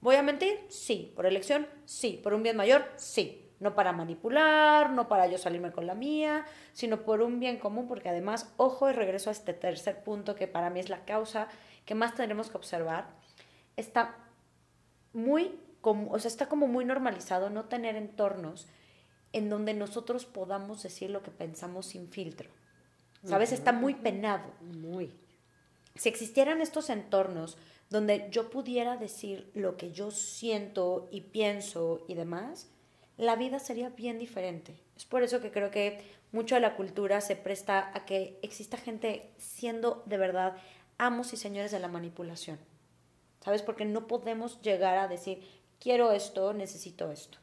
¿Voy 0.00 0.16
a 0.16 0.22
mentir? 0.22 0.58
Sí. 0.70 1.12
¿Por 1.14 1.26
elección? 1.26 1.68
Sí. 1.84 2.18
¿Por 2.20 2.34
un 2.34 2.42
bien 2.42 2.56
mayor? 2.56 2.84
Sí. 2.96 3.43
No 3.64 3.74
para 3.74 3.92
manipular, 3.92 4.90
no 4.90 5.08
para 5.08 5.26
yo 5.26 5.38
salirme 5.38 5.72
con 5.72 5.86
la 5.86 5.94
mía, 5.94 6.44
sino 6.74 7.00
por 7.00 7.22
un 7.22 7.40
bien 7.40 7.58
común, 7.58 7.88
porque 7.88 8.10
además, 8.10 8.52
ojo, 8.58 8.90
y 8.90 8.92
regreso 8.92 9.30
a 9.30 9.32
este 9.32 9.54
tercer 9.54 10.04
punto 10.04 10.34
que 10.34 10.46
para 10.46 10.68
mí 10.68 10.80
es 10.80 10.90
la 10.90 11.06
causa 11.06 11.48
que 11.86 11.94
más 11.94 12.14
tenemos 12.14 12.50
que 12.50 12.58
observar, 12.58 13.06
está 13.78 14.16
muy, 15.14 15.58
como, 15.80 16.12
o 16.12 16.18
sea, 16.18 16.28
está 16.28 16.46
como 16.46 16.66
muy 16.66 16.84
normalizado 16.84 17.48
no 17.48 17.64
tener 17.64 17.96
entornos 17.96 18.68
en 19.32 19.48
donde 19.48 19.72
nosotros 19.72 20.26
podamos 20.26 20.82
decir 20.82 21.08
lo 21.08 21.22
que 21.22 21.30
pensamos 21.30 21.86
sin 21.86 22.10
filtro. 22.10 22.50
¿Sabes? 23.24 23.50
Está 23.52 23.72
muy 23.72 23.94
penado. 23.94 24.44
Muy. 24.60 25.10
Si 25.94 26.10
existieran 26.10 26.60
estos 26.60 26.90
entornos 26.90 27.56
donde 27.88 28.28
yo 28.30 28.50
pudiera 28.50 28.98
decir 28.98 29.50
lo 29.54 29.78
que 29.78 29.90
yo 29.90 30.10
siento 30.10 31.08
y 31.10 31.22
pienso 31.22 32.04
y 32.08 32.14
demás, 32.14 32.68
la 33.16 33.36
vida 33.36 33.58
sería 33.58 33.90
bien 33.90 34.18
diferente. 34.18 34.74
Es 34.96 35.04
por 35.04 35.22
eso 35.22 35.40
que 35.40 35.50
creo 35.50 35.70
que 35.70 36.02
mucho 36.32 36.56
de 36.56 36.60
la 36.60 36.76
cultura 36.76 37.20
se 37.20 37.36
presta 37.36 37.90
a 37.94 38.04
que 38.04 38.38
exista 38.42 38.76
gente 38.76 39.30
siendo 39.38 40.02
de 40.06 40.18
verdad 40.18 40.56
amos 40.98 41.32
y 41.32 41.36
señores 41.36 41.70
de 41.70 41.78
la 41.78 41.88
manipulación. 41.88 42.58
¿Sabes? 43.40 43.62
Porque 43.62 43.84
no 43.84 44.06
podemos 44.06 44.60
llegar 44.62 44.96
a 44.96 45.08
decir, 45.08 45.46
quiero 45.78 46.12
esto, 46.12 46.52
necesito 46.54 47.12
esto. 47.12 47.38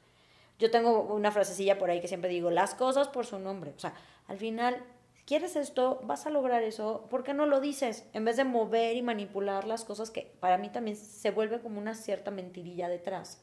Yo 0.59 0.71
tengo 0.71 1.01
una 1.01 1.31
frasecilla 1.31 1.77
por 1.77 1.89
ahí 1.89 2.01
que 2.01 2.07
siempre 2.07 2.29
digo, 2.29 2.51
las 2.51 2.75
cosas 2.75 3.07
por 3.07 3.25
su 3.25 3.39
nombre. 3.39 3.73
O 3.75 3.79
sea, 3.79 3.93
al 4.27 4.37
final, 4.37 4.83
quieres 5.25 5.55
esto, 5.55 6.01
vas 6.03 6.25
a 6.25 6.29
lograr 6.29 6.63
eso, 6.63 7.07
¿por 7.09 7.23
qué 7.23 7.33
no 7.33 7.45
lo 7.45 7.61
dices? 7.61 8.05
En 8.13 8.25
vez 8.25 8.37
de 8.37 8.43
mover 8.43 8.95
y 8.95 9.01
manipular 9.01 9.65
las 9.65 9.85
cosas 9.85 10.11
que 10.11 10.33
para 10.39 10.57
mí 10.57 10.69
también 10.69 10.97
se 10.97 11.31
vuelve 11.31 11.61
como 11.61 11.79
una 11.79 11.95
cierta 11.95 12.31
mentirilla 12.31 12.89
detrás. 12.89 13.41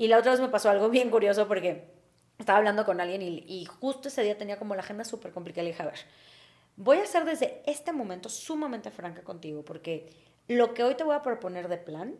Y 0.00 0.08
la 0.08 0.16
otra 0.16 0.30
vez 0.30 0.40
me 0.40 0.48
pasó 0.48 0.70
algo 0.70 0.88
bien 0.98 1.10
curioso 1.10 1.46
porque 1.46 1.84
estaba 2.38 2.56
hablando 2.56 2.86
con 2.86 3.02
alguien 3.02 3.20
y, 3.20 3.44
y 3.46 3.66
justo 3.66 4.08
ese 4.08 4.22
día 4.22 4.38
tenía 4.38 4.58
como 4.58 4.74
la 4.74 4.80
agenda 4.80 5.04
súper 5.04 5.30
complicada. 5.30 5.64
Le 5.64 5.72
dije, 5.72 5.82
a 5.82 5.86
ver, 5.86 5.98
voy 6.76 6.96
a 6.96 7.04
ser 7.04 7.26
desde 7.26 7.62
este 7.66 7.92
momento 7.92 8.30
sumamente 8.30 8.90
franca 8.90 9.22
contigo 9.22 9.62
porque 9.62 10.08
lo 10.48 10.72
que 10.72 10.84
hoy 10.84 10.94
te 10.94 11.04
voy 11.04 11.14
a 11.14 11.20
proponer 11.20 11.68
de 11.68 11.76
plan, 11.76 12.16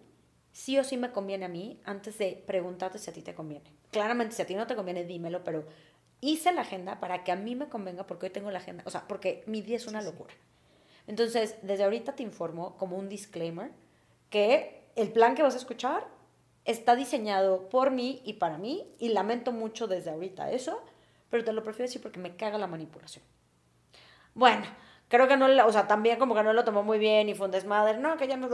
sí 0.53 0.79
o 0.79 0.85
sí 0.85 0.99
me 0.99 1.11
conviene 1.11 1.47
a 1.47 1.49
mí 1.49 1.81
antes 1.85 2.19
de 2.19 2.45
preguntarte 2.47 2.99
si 2.99 3.09
a 3.09 3.15
ti 3.15 3.23
te 3.23 3.35
conviene. 3.35 3.73
Claramente, 3.91 4.35
si 4.35 4.43
a 4.43 4.47
ti 4.47 4.55
no 4.55 4.67
te 4.67 4.77
conviene, 4.77 5.05
dímelo, 5.05 5.43
pero 5.43 5.65
hice 6.21 6.53
la 6.53 6.61
agenda 6.61 7.01
para 7.01 7.25
que 7.25 7.33
a 7.33 7.37
mí 7.37 7.55
me 7.57 7.71
convenga 7.71 8.07
porque 8.07 8.27
hoy 8.27 8.31
tengo 8.31 8.51
la 8.51 8.59
agenda, 8.59 8.83
o 8.85 8.91
sea, 8.91 9.09
porque 9.09 9.43
mi 9.47 9.63
día 9.63 9.77
es 9.77 9.87
una 9.87 10.03
locura. 10.03 10.35
Entonces, 11.07 11.57
desde 11.63 11.85
ahorita 11.85 12.15
te 12.15 12.23
informo 12.23 12.77
como 12.77 12.99
un 12.99 13.09
disclaimer 13.09 13.71
que 14.29 14.85
el 14.97 15.11
plan 15.13 15.35
que 15.35 15.43
vas 15.43 15.55
a 15.55 15.59
escuchar 15.59 16.20
está 16.65 16.97
diseñado 16.97 17.69
por 17.69 17.91
mí 17.91 18.23
y 18.25 18.35
para 18.35 18.59
mí 18.59 18.87
y 18.99 19.11
lamento 19.11 19.53
mucho 19.53 19.87
desde 19.87 20.11
ahorita 20.11 20.51
eso, 20.51 20.81
pero 21.31 21.45
te 21.45 21.53
lo 21.53 21.63
prefiero 21.63 21.89
decir 21.89 22.03
porque 22.03 22.19
me 22.19 22.37
caga 22.37 22.59
la 22.59 22.67
manipulación. 22.67 23.25
Bueno, 24.35 24.65
creo 25.09 25.27
que 25.29 25.37
no, 25.37 25.47
o 25.67 25.73
sea, 25.73 25.87
también 25.87 26.19
como 26.19 26.35
que 26.35 26.43
no 26.43 26.53
lo 26.53 26.65
tomó 26.65 26.83
muy 26.83 26.99
bien 26.99 27.29
y 27.29 27.35
fue 27.35 27.47
un 27.47 27.53
desmadre, 27.53 27.99
no, 27.99 28.17
que 28.17 28.29
ya 28.29 28.37
no, 28.37 28.49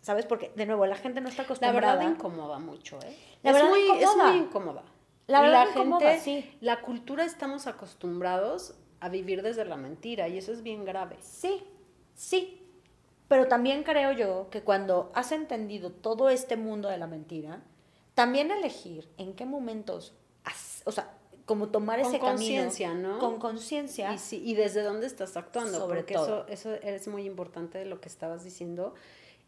¿sabes? 0.00 0.26
Porque, 0.26 0.52
de 0.56 0.66
nuevo, 0.66 0.86
la 0.86 0.96
gente 0.96 1.20
no 1.20 1.28
está 1.28 1.42
La 1.42 1.46
acostumbrada. 1.46 1.96
verdad 1.96 2.10
incomoda 2.10 2.58
mucho, 2.58 2.98
¿eh? 3.02 3.16
La 3.42 3.50
es, 3.50 3.56
verdad 3.56 3.68
muy, 3.70 3.80
incomoda. 3.80 4.04
es 4.04 4.16
muy 4.16 4.36
incómoda. 4.46 4.82
La 5.26 5.40
verdad 5.42 5.64
la 5.64 5.70
incomoda, 5.70 6.10
gente, 6.10 6.20
sí. 6.24 6.58
la 6.60 6.80
cultura 6.80 7.24
estamos 7.24 7.66
acostumbrados 7.66 8.74
a 9.00 9.08
vivir 9.08 9.42
desde 9.42 9.64
la 9.64 9.76
mentira 9.76 10.28
y 10.28 10.38
eso 10.38 10.52
es 10.52 10.62
bien 10.62 10.84
grave. 10.84 11.16
Sí, 11.20 11.62
sí. 12.14 12.59
Pero 13.30 13.46
también 13.46 13.84
creo 13.84 14.10
yo 14.10 14.48
que 14.50 14.62
cuando 14.62 15.12
has 15.14 15.30
entendido 15.30 15.92
todo 15.92 16.30
este 16.30 16.56
mundo 16.56 16.88
de 16.88 16.98
la 16.98 17.06
mentira, 17.06 17.62
también 18.16 18.50
elegir 18.50 19.08
en 19.18 19.34
qué 19.34 19.46
momentos, 19.46 20.14
has- 20.42 20.82
o 20.84 20.90
sea, 20.90 21.12
como 21.46 21.68
tomar 21.68 22.00
Con 22.00 22.08
ese 22.08 22.18
camino. 22.18 22.32
conciencia, 22.38 22.92
¿no? 22.94 23.20
Con 23.20 23.38
conciencia. 23.38 24.12
Y, 24.12 24.18
sí, 24.18 24.42
y 24.44 24.54
desde 24.54 24.82
dónde 24.82 25.06
estás 25.06 25.36
actuando, 25.36 25.78
Sobre 25.78 26.00
porque 26.00 26.14
todo. 26.14 26.44
eso, 26.48 26.72
eso 26.72 26.74
es 26.82 27.06
muy 27.06 27.24
importante 27.24 27.78
de 27.78 27.84
lo 27.84 28.00
que 28.00 28.08
estabas 28.08 28.42
diciendo, 28.42 28.94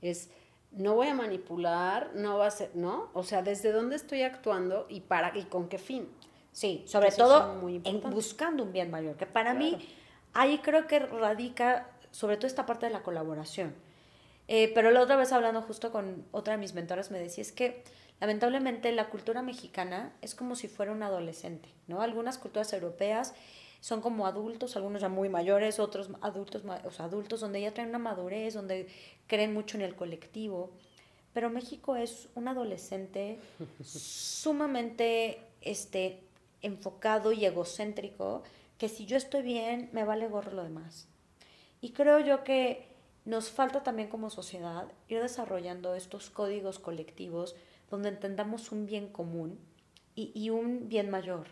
es 0.00 0.30
no 0.70 0.94
voy 0.94 1.08
a 1.08 1.14
manipular, 1.16 2.12
no 2.14 2.38
va 2.38 2.46
a 2.46 2.50
ser, 2.52 2.70
¿no? 2.76 3.10
O 3.14 3.24
sea, 3.24 3.42
desde 3.42 3.72
dónde 3.72 3.96
estoy 3.96 4.22
actuando 4.22 4.86
y 4.88 5.00
para 5.00 5.36
y 5.36 5.42
con 5.46 5.68
qué 5.68 5.78
fin. 5.78 6.08
Sí, 6.52 6.84
sobre 6.86 7.08
Eso 7.08 7.16
todo 7.26 7.68
en 7.68 8.00
buscando 8.10 8.62
un 8.62 8.72
bien 8.72 8.92
mayor, 8.92 9.16
que 9.16 9.26
para 9.26 9.50
Claro. 9.56 9.58
mí 9.58 9.88
ahí 10.34 10.58
creo 10.58 10.86
que 10.86 11.00
radica 11.00 11.88
sobre 12.12 12.36
todo 12.36 12.46
esta 12.46 12.66
parte 12.66 12.86
de 12.86 12.92
la 12.92 13.02
colaboración. 13.02 13.74
Eh, 14.48 14.70
pero 14.74 14.90
la 14.90 15.00
otra 15.00 15.16
vez 15.16 15.32
hablando 15.32 15.62
justo 15.62 15.90
con 15.92 16.24
otra 16.30 16.54
de 16.54 16.58
mis 16.58 16.74
mentoras 16.74 17.10
me 17.10 17.18
decía, 17.18 17.42
es 17.42 17.52
que 17.52 17.82
lamentablemente 18.20 18.92
la 18.92 19.08
cultura 19.08 19.42
mexicana 19.42 20.12
es 20.20 20.34
como 20.34 20.54
si 20.54 20.68
fuera 20.68 20.92
un 20.92 21.02
adolescente, 21.02 21.68
¿no? 21.86 22.02
Algunas 22.02 22.38
culturas 22.38 22.72
europeas 22.72 23.34
son 23.80 24.00
como 24.00 24.26
adultos, 24.26 24.76
algunos 24.76 25.02
ya 25.02 25.08
muy 25.08 25.28
mayores, 25.28 25.80
otros 25.80 26.10
adultos, 26.20 26.62
o 26.84 26.90
sea, 26.92 27.06
adultos 27.06 27.40
donde 27.40 27.60
ya 27.60 27.74
traen 27.74 27.88
una 27.88 27.98
madurez, 27.98 28.54
donde 28.54 28.86
creen 29.26 29.52
mucho 29.52 29.76
en 29.76 29.82
el 29.82 29.96
colectivo. 29.96 30.70
Pero 31.32 31.50
México 31.50 31.96
es 31.96 32.28
un 32.36 32.46
adolescente 32.46 33.40
sumamente 33.82 35.40
este, 35.62 36.20
enfocado 36.60 37.32
y 37.32 37.44
egocéntrico, 37.44 38.42
que 38.78 38.88
si 38.88 39.06
yo 39.06 39.16
estoy 39.16 39.42
bien, 39.42 39.88
me 39.92 40.04
vale 40.04 40.28
gorro 40.28 40.52
lo 40.52 40.62
demás. 40.62 41.08
Y 41.82 41.90
creo 41.90 42.18
yo 42.20 42.44
que 42.44 42.86
nos 43.26 43.50
falta 43.50 43.82
también 43.82 44.08
como 44.08 44.30
sociedad 44.30 44.86
ir 45.08 45.20
desarrollando 45.20 45.94
estos 45.94 46.30
códigos 46.30 46.78
colectivos 46.78 47.54
donde 47.90 48.08
entendamos 48.08 48.72
un 48.72 48.86
bien 48.86 49.08
común 49.08 49.58
y, 50.14 50.32
y 50.34 50.48
un 50.50 50.88
bien 50.88 51.10
mayor. 51.10 51.48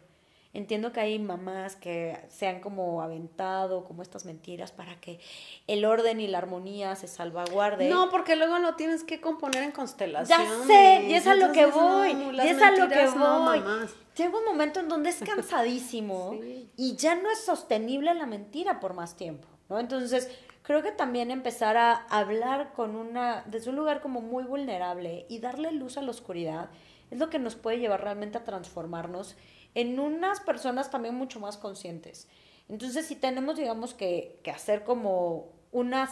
Entiendo 0.53 0.93
que 0.93 0.99
hay 0.99 1.19
mamás 1.21 1.77
que 1.77 2.19
se 2.29 2.49
han 2.49 2.61
como 2.61 3.03
aventado 3.03 3.85
como 3.85 4.03
estas 4.03 4.25
mentiras 4.25 4.73
para 4.73 5.01
que 5.01 5.21
el 5.69 5.85
orden 5.85 6.19
y 6.21 6.27
la 6.27 6.39
armonía 6.39 6.97
se 6.97 7.07
salvaguarde. 7.07 7.89
No, 7.89 8.09
porque 8.11 8.35
luego 8.35 8.59
lo 8.59 8.75
tienes 8.75 9.05
que 9.05 9.21
componer 9.21 9.63
en 9.63 9.71
constelaciones. 9.71 10.49
Ya 10.49 10.67
sé, 10.67 11.07
y 11.09 11.15
es 11.15 11.27
a 11.29 11.37
lo 11.37 11.53
que 11.53 11.67
voy, 11.67 12.15
no, 12.15 12.33
y 12.33 12.49
es 12.49 12.61
a 12.61 12.73
lo 12.73 12.89
que 12.89 13.05
no, 13.05 13.45
voy. 13.45 13.61
mamás. 13.61 13.95
Llega 14.17 14.37
un 14.37 14.45
momento 14.45 14.81
en 14.81 14.89
donde 14.89 15.11
es 15.11 15.21
cansadísimo 15.25 16.37
Sí. 16.41 16.69
y 16.77 16.97
ya 16.97 17.15
no 17.15 17.31
es 17.31 17.39
sostenible 17.45 18.13
la 18.15 18.27
mentira 18.27 18.81
por 18.81 18.93
más 18.95 19.15
tiempo, 19.17 19.47
¿no? 19.71 19.79
Entonces, 19.79 20.31
creo 20.63 20.83
que 20.83 20.93
también 20.93 21.31
empezar 21.31 21.79
a 21.79 21.95
hablar 22.11 22.73
con 22.75 22.97
una, 22.97 23.45
desde 23.47 23.71
un 23.71 23.77
lugar 23.77 24.03
como 24.03 24.21
muy 24.21 24.45
vulnerable 24.45 25.25
y 25.31 25.39
darle 25.39 25.73
luz 25.73 25.97
a 25.97 26.03
la 26.03 26.11
oscuridad 26.11 26.69
es 27.11 27.19
lo 27.19 27.31
que 27.31 27.39
nos 27.39 27.57
puede 27.57 27.79
llevar 27.79 28.03
realmente 28.03 28.39
a 28.39 28.45
transformarnos 28.45 29.37
en 29.75 29.99
unas 29.99 30.41
personas 30.41 30.91
también 30.91 31.15
mucho 31.15 31.41
más 31.41 31.57
conscientes. 31.57 32.29
Entonces, 32.69 33.07
si 33.07 33.17
tenemos, 33.17 33.57
digamos, 33.57 33.95
que, 33.95 34.39
que 34.45 34.51
hacer 34.51 34.85
como 34.85 35.49
una 35.73 36.09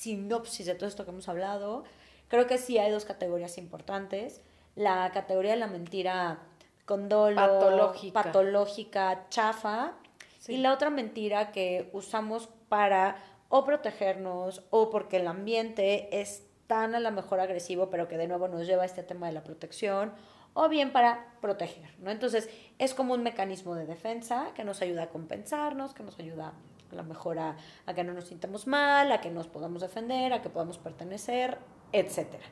sinopsis 0.00 0.66
de 0.66 0.74
todo 0.74 0.88
esto 0.88 1.04
que 1.04 1.10
hemos 1.10 1.28
hablado, 1.28 1.84
creo 2.28 2.46
que 2.46 2.58
sí 2.58 2.78
hay 2.78 2.90
dos 2.90 3.04
categorías 3.04 3.58
importantes. 3.58 4.40
La 4.74 5.10
categoría 5.12 5.52
de 5.52 5.58
la 5.58 5.66
mentira 5.66 6.40
con 6.84 7.08
dolo, 7.08 7.36
Patológica. 7.36 8.22
patológica, 8.22 9.26
chafa, 9.28 9.92
Sí. 10.40 10.54
y 10.54 10.56
la 10.58 10.72
otra 10.72 10.90
mentira 10.90 11.52
que 11.52 11.88
usamos 11.92 12.48
para 12.68 13.16
o 13.48 13.64
protegernos 13.64 14.64
o 14.70 14.90
porque 14.90 15.18
el 15.18 15.28
ambiente 15.28 16.20
es 16.20 16.46
tan 16.66 16.94
a 16.94 17.00
lo 17.00 17.10
mejor 17.10 17.40
agresivo, 17.40 17.90
pero 17.90 18.08
que 18.08 18.16
de 18.16 18.28
nuevo 18.28 18.48
nos 18.48 18.66
lleva 18.66 18.84
a 18.84 18.86
este 18.86 19.02
tema 19.02 19.26
de 19.26 19.32
la 19.32 19.42
protección, 19.42 20.12
o 20.54 20.68
bien 20.68 20.92
para 20.92 21.34
proteger, 21.40 21.90
¿no? 21.98 22.10
Entonces, 22.10 22.48
es 22.78 22.94
como 22.94 23.14
un 23.14 23.22
mecanismo 23.22 23.74
de 23.74 23.86
defensa 23.86 24.52
que 24.54 24.64
nos 24.64 24.82
ayuda 24.82 25.04
a 25.04 25.08
compensarnos, 25.08 25.94
que 25.94 26.02
nos 26.02 26.18
ayuda 26.18 26.52
a 26.90 26.94
lo 26.94 27.04
mejor 27.04 27.38
a, 27.38 27.56
a 27.86 27.94
que 27.94 28.04
no 28.04 28.12
nos 28.12 28.26
sintamos 28.26 28.66
mal, 28.66 29.12
a 29.12 29.20
que 29.20 29.30
nos 29.30 29.46
podamos 29.46 29.82
defender, 29.82 30.32
a 30.32 30.42
que 30.42 30.48
podamos 30.48 30.78
pertenecer, 30.78 31.58
etcétera. 31.92 32.44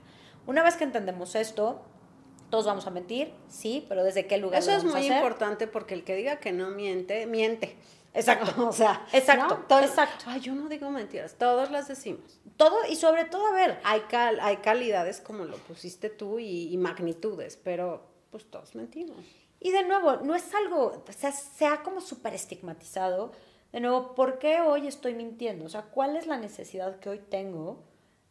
Una 0.46 0.62
vez 0.62 0.77
que 0.77 0.85
entendemos 0.85 1.35
esto, 1.35 1.83
todos 2.50 2.64
vamos 2.66 2.87
a 2.87 2.90
mentir, 2.90 3.32
sí, 3.48 3.84
pero 3.88 4.04
desde 4.04 4.26
qué 4.26 4.38
lugar 4.38 4.61
Eso 4.61 4.70
lo 4.72 4.76
es 4.78 4.84
a 4.84 4.87
muy 4.88 5.00
hacer? 5.00 5.16
importante 5.16 5.66
porque 5.66 5.94
el 5.94 6.04
que 6.04 6.14
diga 6.16 6.37
que 6.40 6.52
no 6.52 6.70
miente, 6.70 7.26
miente. 7.26 7.76
Exacto. 8.14 8.66
o 8.68 8.72
sea, 8.72 9.06
Exacto, 9.12 9.58
¿no? 9.58 9.64
Todo- 9.66 9.80
exacto. 9.80 10.24
Ay, 10.28 10.40
yo 10.40 10.54
no 10.54 10.68
digo 10.68 10.90
mentiras, 10.90 11.34
todos 11.34 11.70
las 11.70 11.88
decimos. 11.88 12.40
Todo 12.56 12.76
y 12.88 12.96
sobre 12.96 13.24
todo, 13.26 13.46
a 13.46 13.52
ver, 13.52 13.78
Hay, 13.84 14.00
cal, 14.08 14.38
hay 14.40 14.56
calidades 14.56 15.20
como 15.20 15.44
lo 15.44 15.56
pusiste 15.58 16.08
tú 16.11 16.38
y, 16.38 16.72
y 16.72 16.76
magnitudes, 16.78 17.56
pero 17.62 18.02
pues 18.30 18.44
todos 18.50 18.74
mentimos. 18.74 19.18
Y 19.61 19.70
de 19.72 19.82
nuevo, 19.84 20.16
no 20.16 20.34
es 20.34 20.54
algo, 20.54 21.04
o 21.08 21.12
sea, 21.12 21.32
se 21.32 21.66
ha 21.66 21.82
como 21.82 22.00
súper 22.00 22.34
estigmatizado. 22.34 23.32
De 23.72 23.80
nuevo, 23.80 24.14
¿por 24.14 24.38
qué 24.38 24.61
hoy 24.62 24.87
estoy 24.87 25.14
mintiendo? 25.14 25.66
O 25.66 25.68
sea, 25.68 25.82
¿cuál 25.82 26.16
es 26.16 26.26
la 26.26 26.38
necesidad 26.38 26.98
que 27.00 27.11
hoy 27.11 27.18
tengo 27.18 27.84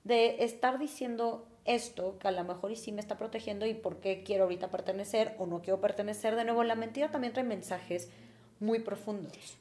de 0.04 0.44
estar 0.44 0.80
diciendo 0.80 1.48
esto 1.68 2.18
que 2.20 2.28
a 2.28 2.32
lo 2.32 2.44
mejor 2.44 2.72
y 2.72 2.76
sí 2.76 2.92
me 2.92 3.02
está 3.02 3.18
protegiendo 3.18 3.66
y 3.66 3.74
por 3.74 4.00
qué 4.00 4.24
quiero 4.24 4.46
ahorita 4.46 4.72
pertenecer 4.72 5.36
o 5.38 5.46
no 5.46 5.62
quiero 5.62 5.80
pertenecer? 5.80 6.36
De 6.36 6.44
nuevo, 6.44 6.64
la 6.64 6.76
mentira 6.76 7.12
también 7.12 7.34
trae 7.34 7.46
mensajes 7.46 8.10
muy 8.60 8.80
profundos. 8.80 9.58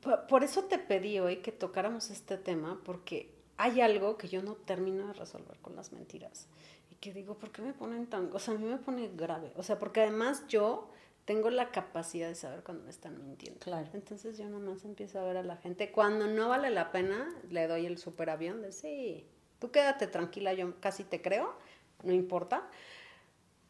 Por, 0.00 0.26
por 0.26 0.42
eso 0.42 0.64
te 0.64 0.78
pedí 0.78 1.20
hoy 1.20 1.36
que 1.36 1.52
tocáramos 1.52 2.10
este 2.10 2.38
tema, 2.38 2.80
porque 2.84 3.30
hay 3.56 3.82
algo 3.82 4.16
que 4.16 4.28
yo 4.28 4.42
no 4.42 4.54
termino 4.54 5.06
de 5.06 5.12
resolver 5.12 5.58
con 5.58 5.76
las 5.76 5.92
mentiras. 5.92 6.48
Y 6.90 6.94
que 6.94 7.12
digo, 7.12 7.36
¿por 7.36 7.50
qué 7.50 7.60
me 7.60 7.74
ponen 7.74 8.06
tan...? 8.06 8.30
O 8.32 8.38
sea, 8.38 8.54
a 8.54 8.58
mí 8.58 8.64
me 8.64 8.78
pone 8.78 9.08
grave. 9.14 9.52
O 9.56 9.62
sea, 9.62 9.78
porque 9.78 10.00
además 10.00 10.44
yo 10.48 10.90
tengo 11.26 11.50
la 11.50 11.70
capacidad 11.70 12.28
de 12.28 12.34
saber 12.34 12.64
cuando 12.64 12.84
me 12.84 12.90
están 12.90 13.18
mintiendo. 13.18 13.60
Claro. 13.60 13.88
Entonces 13.92 14.38
yo 14.38 14.48
nomás 14.48 14.84
empiezo 14.84 15.20
a 15.20 15.24
ver 15.24 15.36
a 15.36 15.42
la 15.42 15.56
gente. 15.56 15.92
Cuando 15.92 16.26
no 16.26 16.48
vale 16.48 16.70
la 16.70 16.90
pena, 16.90 17.28
le 17.50 17.66
doy 17.66 17.86
el 17.86 17.98
superavión 17.98 18.62
de, 18.62 18.72
sí, 18.72 19.26
tú 19.60 19.70
quédate 19.70 20.08
tranquila, 20.08 20.52
yo 20.54 20.80
casi 20.80 21.04
te 21.04 21.22
creo, 21.22 21.54
no 22.02 22.12
importa. 22.12 22.68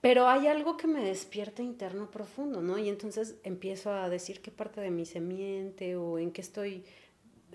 Pero 0.01 0.29
hay 0.29 0.47
algo 0.47 0.77
que 0.79 0.87
me 0.87 1.05
despierta 1.05 1.63
interno 1.63 2.11
profundo, 2.11 2.63
¿no? 2.63 2.79
Y 2.79 2.89
entonces 2.89 3.37
empiezo 3.43 3.93
a 3.93 4.09
decir 4.09 4.41
qué 4.41 4.51
parte 4.51 4.81
de 4.81 4.91
mí 4.91 5.05
se 5.05 5.21
miente 5.21 5.97
o 5.97 6.19
en 6.19 6.33
qué 6.33 6.41
estoy, 6.41 6.85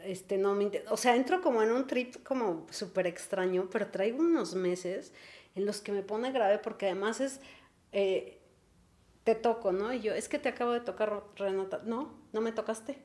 este, 0.03 0.37
no 0.37 0.53
me 0.53 0.71
O 0.91 0.97
sea, 0.97 1.15
entro 1.15 1.41
como 1.41 1.63
en 1.63 1.71
un 1.71 1.87
trip 1.87 2.23
como 2.23 2.67
súper 2.69 3.07
extraño, 3.07 3.67
pero 3.71 3.87
traigo 3.89 4.19
unos 4.19 4.53
meses 4.55 5.11
en 5.55 5.65
los 5.65 5.81
que 5.81 5.91
me 5.91 6.03
pone 6.03 6.31
grave 6.31 6.59
porque 6.59 6.85
además 6.87 7.19
es, 7.19 7.39
eh, 7.93 8.39
te 9.23 9.35
toco, 9.35 9.71
¿no? 9.71 9.93
Y 9.93 10.01
yo, 10.01 10.13
es 10.13 10.29
que 10.29 10.39
te 10.39 10.49
acabo 10.49 10.71
de 10.71 10.81
tocar, 10.81 11.23
Renata. 11.35 11.81
No, 11.85 12.13
no 12.33 12.41
me 12.41 12.51
tocaste. 12.51 12.99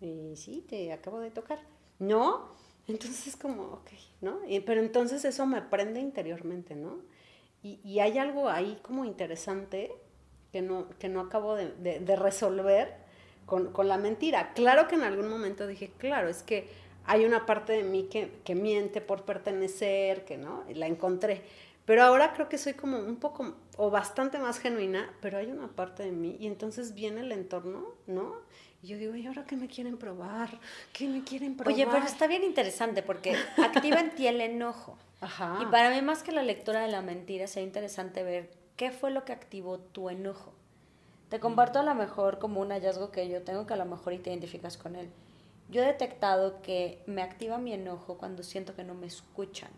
Y 0.00 0.34
sí, 0.36 0.64
te 0.68 0.92
acabo 0.92 1.20
de 1.20 1.30
tocar. 1.30 1.60
No, 1.98 2.50
entonces 2.88 3.26
es 3.28 3.36
como, 3.36 3.62
ok, 3.64 3.90
¿no? 4.20 4.40
Y- 4.48 4.60
pero 4.60 4.80
entonces 4.80 5.24
eso 5.24 5.46
me 5.46 5.62
prende 5.62 6.00
interiormente, 6.00 6.74
¿no? 6.76 6.98
Y, 7.62 7.80
y 7.84 8.00
hay 8.00 8.18
algo 8.18 8.48
ahí 8.48 8.78
como 8.82 9.04
interesante 9.04 9.92
que 10.52 10.62
no, 10.62 10.88
que 10.98 11.08
no 11.08 11.20
acabo 11.20 11.54
de, 11.54 11.72
de- 11.74 12.00
de 12.00 12.16
resolver 12.16 12.94
con, 13.46 13.72
con 13.72 13.88
la 13.88 13.98
mentira. 13.98 14.52
Claro 14.54 14.88
que 14.88 14.94
en 14.96 15.02
algún 15.02 15.28
momento 15.28 15.66
dije, 15.66 15.90
claro, 15.98 16.28
es 16.28 16.42
que 16.42 16.68
hay 17.06 17.24
una 17.24 17.46
parte 17.46 17.72
de 17.72 17.82
mí 17.84 18.04
que, 18.10 18.32
que 18.44 18.54
miente 18.54 19.00
por 19.00 19.24
pertenecer, 19.24 20.24
que 20.24 20.36
no, 20.38 20.64
y 20.68 20.74
la 20.74 20.86
encontré. 20.86 21.42
Pero 21.84 22.02
ahora 22.02 22.34
creo 22.34 22.48
que 22.50 22.58
soy 22.58 22.74
como 22.74 22.98
un 22.98 23.16
poco 23.16 23.54
o 23.78 23.90
bastante 23.90 24.38
más 24.38 24.58
genuina, 24.58 25.10
pero 25.22 25.38
hay 25.38 25.46
una 25.50 25.68
parte 25.68 26.02
de 26.02 26.12
mí 26.12 26.36
y 26.38 26.46
entonces 26.46 26.94
viene 26.94 27.22
el 27.22 27.32
entorno, 27.32 27.86
¿no? 28.06 28.36
Y 28.82 28.88
yo 28.88 28.98
digo, 28.98 29.16
¿y 29.16 29.26
ahora 29.26 29.44
qué 29.44 29.56
me 29.56 29.66
quieren 29.66 29.96
probar? 29.96 30.60
¿Qué 30.92 31.08
me 31.08 31.24
quieren 31.24 31.56
probar? 31.56 31.74
Oye, 31.74 31.86
pero 31.86 32.04
está 32.04 32.26
bien 32.26 32.44
interesante 32.44 33.02
porque 33.02 33.34
activa 33.56 34.00
en 34.00 34.14
ti 34.14 34.26
el 34.26 34.40
enojo. 34.40 34.96
Ajá. 35.20 35.58
Y 35.60 35.66
para 35.66 35.90
mí, 35.90 36.00
más 36.00 36.22
que 36.22 36.30
la 36.30 36.42
lectura 36.44 36.80
de 36.80 36.88
la 36.88 37.02
mentira, 37.02 37.48
sería 37.48 37.66
interesante 37.66 38.22
ver 38.22 38.50
qué 38.76 38.92
fue 38.92 39.10
lo 39.10 39.24
que 39.24 39.32
activó 39.32 39.78
tu 39.78 40.10
enojo. 40.10 40.52
Te 41.28 41.40
comparto 41.40 41.80
a 41.80 41.82
lo 41.82 41.94
mejor 41.94 42.38
como 42.38 42.60
un 42.60 42.70
hallazgo 42.70 43.10
que 43.10 43.28
yo 43.28 43.42
tengo 43.42 43.66
que 43.66 43.74
a 43.74 43.76
lo 43.76 43.84
mejor 43.84 44.12
y 44.12 44.18
te 44.18 44.30
identificas 44.30 44.78
con 44.78 44.96
él. 44.96 45.10
Yo 45.68 45.82
he 45.82 45.86
detectado 45.86 46.62
que 46.62 47.02
me 47.06 47.20
activa 47.20 47.58
mi 47.58 47.74
enojo 47.74 48.16
cuando 48.16 48.42
siento 48.42 48.74
que 48.74 48.84
no 48.84 48.94
me 48.94 49.06
escuchan. 49.06 49.70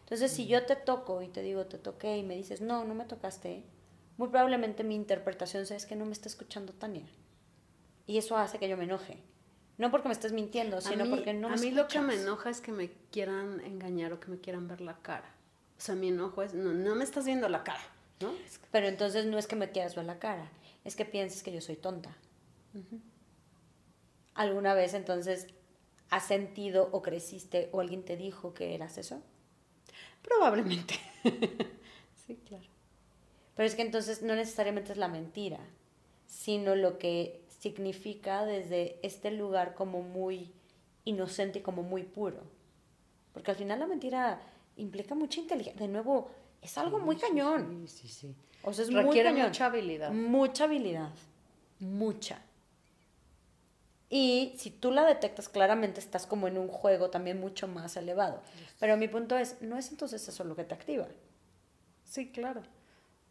Entonces, 0.00 0.32
si 0.32 0.46
yo 0.46 0.66
te 0.66 0.76
toco 0.76 1.22
y 1.22 1.28
te 1.28 1.40
digo, 1.40 1.64
te 1.64 1.78
toqué 1.78 2.18
y 2.18 2.22
me 2.22 2.36
dices, 2.36 2.60
no, 2.60 2.84
no 2.84 2.94
me 2.94 3.06
tocaste, 3.06 3.62
muy 4.18 4.28
probablemente 4.28 4.84
mi 4.84 4.94
interpretación 4.94 5.64
sea 5.64 5.76
es 5.76 5.86
que 5.86 5.96
no 5.96 6.04
me 6.04 6.12
está 6.12 6.28
escuchando 6.28 6.74
Tania. 6.74 7.06
Y 8.06 8.18
eso 8.18 8.36
hace 8.36 8.58
que 8.58 8.68
yo 8.68 8.76
me 8.76 8.84
enoje. 8.84 9.18
No 9.78 9.90
porque 9.90 10.08
me 10.08 10.14
estés 10.14 10.32
mintiendo, 10.32 10.80
sino 10.80 11.04
mí- 11.04 11.10
porque 11.10 11.32
no 11.32 11.48
me 11.48 11.54
A 11.54 11.58
mí 11.58 11.70
lo 11.70 11.88
que 11.88 12.00
me 12.00 12.14
enoja 12.14 12.50
es 12.50 12.60
que 12.60 12.72
me 12.72 12.90
quieran 13.10 13.60
engañar 13.60 14.12
o 14.12 14.20
que 14.20 14.28
me 14.28 14.38
quieran 14.38 14.68
ver 14.68 14.80
la 14.80 14.98
cara. 14.98 15.28
O 15.78 15.80
sea, 15.80 15.94
mi 15.94 16.08
enojo 16.08 16.42
es, 16.42 16.54
no, 16.54 16.72
no 16.72 16.94
me 16.94 17.04
estás 17.04 17.24
viendo 17.24 17.48
la 17.48 17.64
cara, 17.64 17.82
¿no? 18.20 18.32
Pero 18.70 18.86
entonces 18.86 19.26
no 19.26 19.38
es 19.38 19.46
que 19.46 19.56
me 19.56 19.70
quieras 19.70 19.94
ver 19.96 20.04
la 20.04 20.18
cara, 20.18 20.48
es 20.84 20.94
que 20.94 21.04
pienses 21.04 21.42
que 21.42 21.52
yo 21.52 21.60
soy 21.60 21.76
tonta. 21.76 22.16
¿Alguna 24.34 24.74
vez 24.74 24.94
entonces 24.94 25.48
has 26.10 26.26
sentido 26.26 26.88
o 26.92 27.02
creciste 27.02 27.68
o 27.72 27.80
alguien 27.80 28.04
te 28.04 28.16
dijo 28.16 28.54
que 28.54 28.74
eras 28.74 28.98
eso? 28.98 29.22
Probablemente. 30.22 30.94
sí, 32.26 32.38
claro. 32.46 32.64
Pero 33.56 33.66
es 33.66 33.74
que 33.74 33.82
entonces 33.82 34.22
no 34.22 34.34
necesariamente 34.34 34.92
es 34.92 34.98
la 34.98 35.08
mentira, 35.08 35.58
sino 36.26 36.74
lo 36.76 36.98
que 36.98 37.41
significa 37.62 38.44
desde 38.44 38.98
este 39.04 39.30
lugar 39.30 39.74
como 39.74 40.02
muy 40.02 40.50
inocente 41.04 41.60
y 41.60 41.62
como 41.62 41.84
muy 41.84 42.02
puro. 42.02 42.40
Porque 43.32 43.52
al 43.52 43.56
final 43.56 43.78
la 43.78 43.86
mentira 43.86 44.40
implica 44.76 45.14
mucha 45.14 45.38
inteligencia. 45.38 45.80
De 45.80 45.86
nuevo, 45.86 46.28
es 46.60 46.76
algo 46.76 46.98
muy 46.98 47.14
cañón. 47.14 47.84
Sí, 47.86 48.08
sí, 48.08 48.08
sí. 48.08 48.34
O 48.64 48.72
sea, 48.72 48.84
es 48.84 48.90
muy 48.90 49.02
Requiere 49.04 49.28
cañón. 49.30 49.46
mucha 49.46 49.66
habilidad. 49.66 50.10
Mucha 50.10 50.64
habilidad. 50.64 51.10
Mucha. 51.78 52.42
Y 54.10 54.54
si 54.58 54.70
tú 54.70 54.90
la 54.90 55.06
detectas 55.06 55.48
claramente, 55.48 56.00
estás 56.00 56.26
como 56.26 56.48
en 56.48 56.58
un 56.58 56.66
juego 56.66 57.10
también 57.10 57.38
mucho 57.38 57.68
más 57.68 57.96
elevado. 57.96 58.42
Pero 58.80 58.96
mi 58.96 59.06
punto 59.06 59.38
es, 59.38 59.62
no 59.62 59.78
es 59.78 59.88
entonces 59.92 60.26
eso 60.26 60.42
lo 60.42 60.56
que 60.56 60.64
te 60.64 60.74
activa. 60.74 61.06
Sí, 62.04 62.32
claro. 62.32 62.62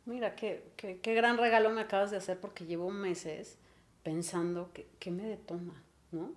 Mira, 0.05 0.35
qué, 0.37 0.71
qué, 0.77 1.01
qué 1.01 1.13
gran 1.15 1.37
regalo 1.37 1.69
me 1.69 1.81
acabas 1.81 2.11
de 2.11 2.17
hacer 2.17 2.39
porque 2.39 2.65
llevo 2.65 2.89
meses 2.91 3.57
pensando 4.03 4.71
que, 4.73 4.87
que 4.99 5.11
me 5.11 5.23
detona, 5.23 5.83
¿no? 6.11 6.33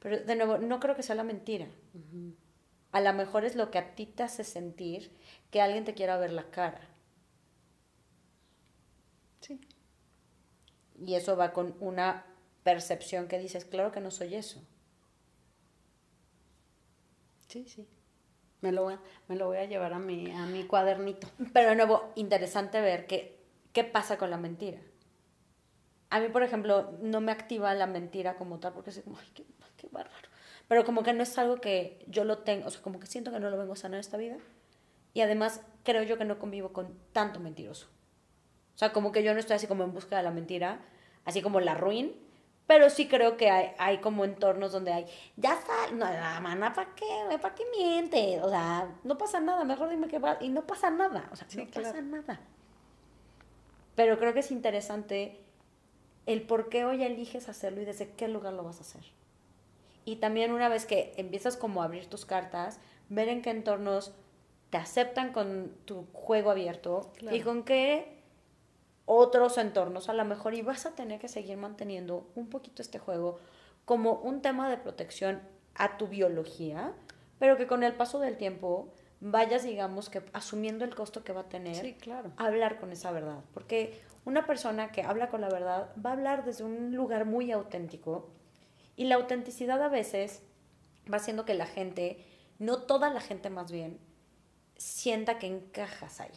Pero 0.00 0.18
de 0.20 0.36
nuevo, 0.36 0.58
no 0.58 0.80
creo 0.80 0.96
que 0.96 1.02
sea 1.02 1.16
la 1.16 1.24
mentira. 1.24 1.66
A 2.92 3.00
lo 3.00 3.12
mejor 3.12 3.44
es 3.44 3.56
lo 3.56 3.70
que 3.70 3.78
a 3.78 3.94
ti 3.94 4.06
te 4.06 4.22
hace 4.22 4.44
sentir 4.44 5.10
que 5.50 5.60
alguien 5.60 5.84
te 5.84 5.94
quiera 5.94 6.16
ver 6.16 6.32
la 6.32 6.50
cara. 6.50 6.80
Sí. 9.40 9.60
Y 11.00 11.14
eso 11.14 11.36
va 11.36 11.52
con 11.52 11.76
una 11.80 12.26
percepción 12.62 13.28
que 13.28 13.38
dices, 13.38 13.64
claro 13.64 13.92
que 13.92 14.00
no 14.00 14.10
soy 14.10 14.34
eso. 14.34 14.62
Sí, 17.48 17.66
sí. 17.68 17.88
Me 18.60 18.72
lo 18.72 18.82
voy 18.82 18.94
a, 18.94 19.00
me 19.28 19.36
lo 19.36 19.46
voy 19.46 19.58
a 19.58 19.64
llevar 19.64 19.92
a 19.92 19.98
mi, 19.98 20.30
a 20.30 20.46
mi 20.46 20.64
cuadernito. 20.64 21.28
Pero 21.52 21.70
de 21.70 21.76
nuevo, 21.76 22.12
interesante 22.16 22.80
ver 22.80 23.06
que, 23.06 23.38
qué 23.72 23.84
pasa 23.84 24.18
con 24.18 24.30
la 24.30 24.36
mentira. 24.36 24.80
A 26.10 26.20
mí, 26.20 26.28
por 26.28 26.42
ejemplo, 26.42 26.92
no 27.00 27.20
me 27.20 27.32
activa 27.32 27.74
la 27.74 27.86
mentira 27.86 28.36
como 28.36 28.58
tal, 28.58 28.72
porque 28.72 28.90
es 28.90 29.00
como, 29.02 29.18
ay, 29.18 29.28
qué, 29.34 29.44
qué 29.76 29.88
bárbaro. 29.90 30.28
Pero 30.66 30.84
como 30.84 31.02
que 31.02 31.12
no 31.12 31.22
es 31.22 31.36
algo 31.38 31.56
que 31.56 32.04
yo 32.08 32.24
lo 32.24 32.38
tengo, 32.38 32.66
o 32.66 32.70
sea, 32.70 32.82
como 32.82 33.00
que 33.00 33.06
siento 33.06 33.30
que 33.30 33.40
no 33.40 33.50
lo 33.50 33.58
vengo 33.58 33.72
a 33.72 33.76
sanar 33.76 34.00
esta 34.00 34.16
vida. 34.16 34.36
Y 35.14 35.20
además 35.20 35.62
creo 35.82 36.02
yo 36.02 36.18
que 36.18 36.24
no 36.24 36.38
convivo 36.38 36.72
con 36.72 36.98
tanto 37.12 37.40
mentiroso. 37.40 37.88
O 38.74 38.78
sea, 38.78 38.92
como 38.92 39.12
que 39.12 39.22
yo 39.22 39.34
no 39.34 39.40
estoy 39.40 39.56
así 39.56 39.66
como 39.66 39.84
en 39.84 39.92
busca 39.92 40.16
de 40.16 40.22
la 40.22 40.30
mentira, 40.30 40.80
así 41.24 41.42
como 41.42 41.60
la 41.60 41.74
ruin, 41.74 42.14
pero 42.66 42.90
sí 42.90 43.08
creo 43.08 43.36
que 43.36 43.50
hay, 43.50 43.72
hay 43.78 43.98
como 43.98 44.24
entornos 44.24 44.72
donde 44.72 44.92
hay, 44.92 45.06
ya 45.36 45.54
está, 45.54 45.90
no, 45.92 46.04
la 46.04 46.38
mana, 46.40 46.74
¿para 46.74 46.94
qué? 46.94 47.38
¿Para 47.40 47.54
qué 47.54 47.64
miente? 47.76 48.40
O 48.42 48.48
sea, 48.50 48.94
no 49.04 49.18
pasa 49.18 49.40
nada, 49.40 49.64
mejor 49.64 49.88
dime 49.88 50.06
que 50.06 50.18
va, 50.18 50.36
y 50.40 50.50
no 50.50 50.66
pasa 50.66 50.90
nada, 50.90 51.28
o 51.32 51.36
sea, 51.36 51.46
no 51.56 51.66
pasa 51.70 52.00
nada. 52.02 52.40
Pero 53.94 54.18
creo 54.18 54.34
que 54.34 54.40
es 54.40 54.50
interesante 54.50 55.47
el 56.28 56.42
por 56.42 56.68
qué 56.68 56.84
hoy 56.84 57.02
eliges 57.02 57.48
hacerlo 57.48 57.80
y 57.80 57.86
desde 57.86 58.10
qué 58.10 58.28
lugar 58.28 58.52
lo 58.52 58.62
vas 58.62 58.78
a 58.78 58.82
hacer. 58.82 59.02
Y 60.04 60.16
también 60.16 60.52
una 60.52 60.68
vez 60.68 60.84
que 60.84 61.14
empiezas 61.16 61.56
como 61.56 61.80
a 61.80 61.86
abrir 61.86 62.06
tus 62.06 62.26
cartas, 62.26 62.78
ver 63.08 63.28
en 63.28 63.40
qué 63.40 63.48
entornos 63.48 64.12
te 64.68 64.76
aceptan 64.76 65.32
con 65.32 65.72
tu 65.86 66.06
juego 66.12 66.50
abierto 66.50 67.10
y 67.32 67.40
con 67.40 67.64
qué 67.64 68.20
otros 69.06 69.56
entornos 69.56 70.10
a 70.10 70.12
lo 70.12 70.26
mejor 70.26 70.52
y 70.52 70.60
vas 70.60 70.84
a 70.84 70.94
tener 70.94 71.18
que 71.18 71.28
seguir 71.28 71.56
manteniendo 71.56 72.28
un 72.34 72.50
poquito 72.50 72.82
este 72.82 72.98
juego 72.98 73.38
como 73.86 74.12
un 74.12 74.42
tema 74.42 74.68
de 74.68 74.76
protección 74.76 75.40
a 75.76 75.96
tu 75.96 76.08
biología, 76.08 76.92
pero 77.38 77.56
que 77.56 77.66
con 77.66 77.82
el 77.82 77.94
paso 77.94 78.18
del 78.18 78.36
tiempo 78.36 78.92
vayas, 79.20 79.64
digamos, 79.64 80.10
que 80.10 80.22
asumiendo 80.34 80.84
el 80.84 80.94
costo 80.94 81.24
que 81.24 81.32
va 81.32 81.40
a 81.40 81.48
tener 81.48 81.74
sí, 81.74 81.94
claro. 81.94 82.32
hablar 82.36 82.78
con 82.78 82.92
esa 82.92 83.10
verdad. 83.12 83.40
Porque 83.54 83.98
una 84.28 84.46
persona 84.46 84.92
que 84.92 85.02
habla 85.02 85.30
con 85.30 85.40
la 85.40 85.48
verdad 85.48 85.90
va 86.04 86.10
a 86.10 86.12
hablar 86.12 86.44
desde 86.44 86.62
un 86.62 86.94
lugar 86.94 87.24
muy 87.24 87.50
auténtico 87.50 88.28
y 88.94 89.04
la 89.04 89.14
autenticidad 89.14 89.82
a 89.82 89.88
veces 89.88 90.42
va 91.10 91.16
haciendo 91.16 91.46
que 91.46 91.54
la 91.54 91.64
gente, 91.64 92.22
no 92.58 92.82
toda 92.82 93.08
la 93.10 93.22
gente 93.22 93.48
más 93.48 93.72
bien, 93.72 93.98
sienta 94.76 95.38
que 95.38 95.46
encajas 95.46 96.20
ahí. 96.20 96.34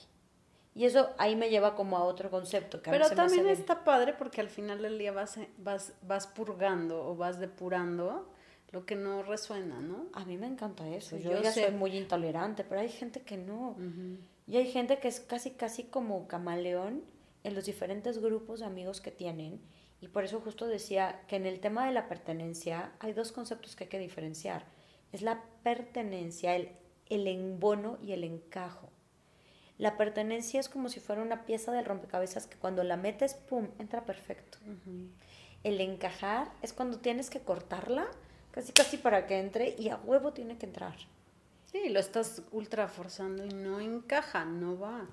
Y 0.73 0.86
eso 0.86 1.10
ahí 1.17 1.36
me 1.36 1.49
lleva 1.49 1.75
como 1.75 1.97
a 1.97 2.04
otro 2.04 2.32
concepto. 2.32 2.82
Que 2.82 2.91
Pero 2.91 3.10
también 3.10 3.49
está 3.49 3.84
padre 3.84 4.13
porque 4.13 4.39
al 4.39 4.47
final 4.47 4.82
del 4.82 4.97
día 4.97 5.12
vas, 5.12 5.38
vas, 5.58 5.91
vas 6.01 6.27
purgando 6.27 7.06
o 7.06 7.17
vas 7.17 7.39
depurando 7.39 8.32
lo 8.71 8.86
que 8.86 8.95
no 8.95 9.21
resuena, 9.21 9.82
¿no? 9.82 10.06
A 10.13 10.23
mí 10.23 10.38
me 10.38 10.47
encanta 10.47 10.88
eso. 10.88 11.17
yo, 11.17 11.41
ya 11.41 11.51
soy 11.51 11.71
muy 11.71 11.97
intolerante, 11.97 12.63
pero 12.63 12.80
hay 12.80 12.89
gente 12.89 13.19
que 13.21 13.36
no. 13.36 13.75
Y 14.47 14.56
hay 14.56 14.71
gente 14.71 14.99
que 14.99 15.10
es 15.10 15.19
casi, 15.19 15.51
casi 15.51 15.84
como 15.84 16.25
camaleón 16.30 17.04
en 17.43 17.56
los 17.56 17.65
diferentes 17.65 18.19
grupos 18.19 18.60
de 18.60 18.65
amigos 18.65 19.01
que 19.01 19.12
tienen. 19.12 19.60
Y 20.01 20.08
por 20.08 20.23
eso 20.23 20.41
justo 20.41 20.67
decía 20.67 21.21
que 21.27 21.36
en 21.36 21.45
el 21.45 21.60
tema 21.60 21.86
de 21.86 21.93
la 21.93 22.08
pertenencia 22.08 22.91
hay 22.99 23.13
dos 23.13 23.32
conceptos 23.32 23.75
que 23.75 23.86
hay 23.86 23.89
que 23.89 23.99
diferenciar. 23.99 24.65
Es 25.12 25.21
la 25.21 25.43
pertenencia, 25.63 26.56
el, 26.56 26.69
el 27.10 27.27
embono 27.27 27.97
y 28.01 28.13
el 28.13 28.23
encajo. 28.23 28.89
La 29.77 29.97
pertenencia 29.97 30.60
es 30.60 30.69
como 30.69 30.89
si 30.89 30.99
fuera 30.99 31.21
una 31.21 31.45
pieza 31.45 31.71
del 31.71 31.86
rompecabezas 31.86 32.45
que 32.45 32.58
cuando 32.58 32.84
la 32.84 32.97
metes, 32.97 33.34
¡pum!, 33.34 33.67
entra 33.80 34.06
perfecto. 34.06 34.60
El 35.63 35.82
encajar 35.82 36.51
es 36.62 36.71
cuando 36.71 36.99
tienes 36.99 37.30
que 37.30 37.39
cortarla, 37.39 38.08
casi 38.51 38.73
casi 38.73 38.97
para 38.97 39.25
que 39.25 39.39
entre 39.39 39.75
y 39.77 39.89
a 39.89 39.97
huevo 39.97 40.34
tiene 40.34 40.58
que 40.58 40.67
entrar. 40.67 40.95
Sí, 41.71 41.89
lo 41.89 41.99
estás 41.99 42.43
ultra 42.51 42.88
forzando 42.88 43.45
y 43.45 43.49
no 43.49 43.80
encaja, 43.80 44.45
no 44.45 44.77
va. 44.77 45.08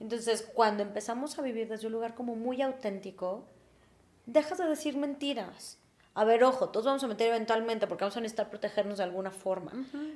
Entonces, 0.00 0.42
cuando 0.54 0.82
empezamos 0.82 1.38
a 1.38 1.42
vivir 1.42 1.68
desde 1.68 1.86
un 1.86 1.92
lugar 1.94 2.14
como 2.14 2.36
muy 2.36 2.60
auténtico, 2.62 3.46
dejas 4.26 4.58
de 4.58 4.66
decir 4.66 4.96
mentiras. 4.96 5.78
A 6.16 6.24
ver, 6.24 6.44
ojo, 6.44 6.70
todos 6.70 6.86
vamos 6.86 7.04
a 7.04 7.08
meter 7.08 7.28
eventualmente 7.28 7.86
porque 7.86 8.04
vamos 8.04 8.16
a 8.16 8.20
necesitar 8.20 8.48
protegernos 8.48 8.96
de 8.96 9.04
alguna 9.04 9.30
forma. 9.30 9.72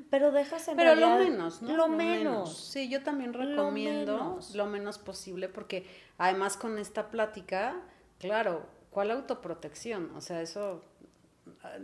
Pero 0.09 0.33
dejas 0.33 0.67
en 0.69 0.77
Pero 0.77 0.95
lo 0.95 1.17
menos, 1.17 1.61
¿no? 1.61 1.77
Lo, 1.77 1.89
menos. 1.89 2.57
Sí, 2.57 2.89
yo 2.89 3.03
también 3.03 3.35
recomiendo 3.35 4.41
lo 4.55 4.67
menos. 4.67 4.99
posible 4.99 5.51
porque 5.51 5.87
además 6.17 6.57
con 6.57 6.79
esta 6.79 7.11
plática, 7.11 7.83
claro, 8.19 8.65
¿cuál 8.91 9.11
autoprotección? 9.11 10.11
O 10.17 10.23
sea, 10.23 10.41
eso 10.41 10.83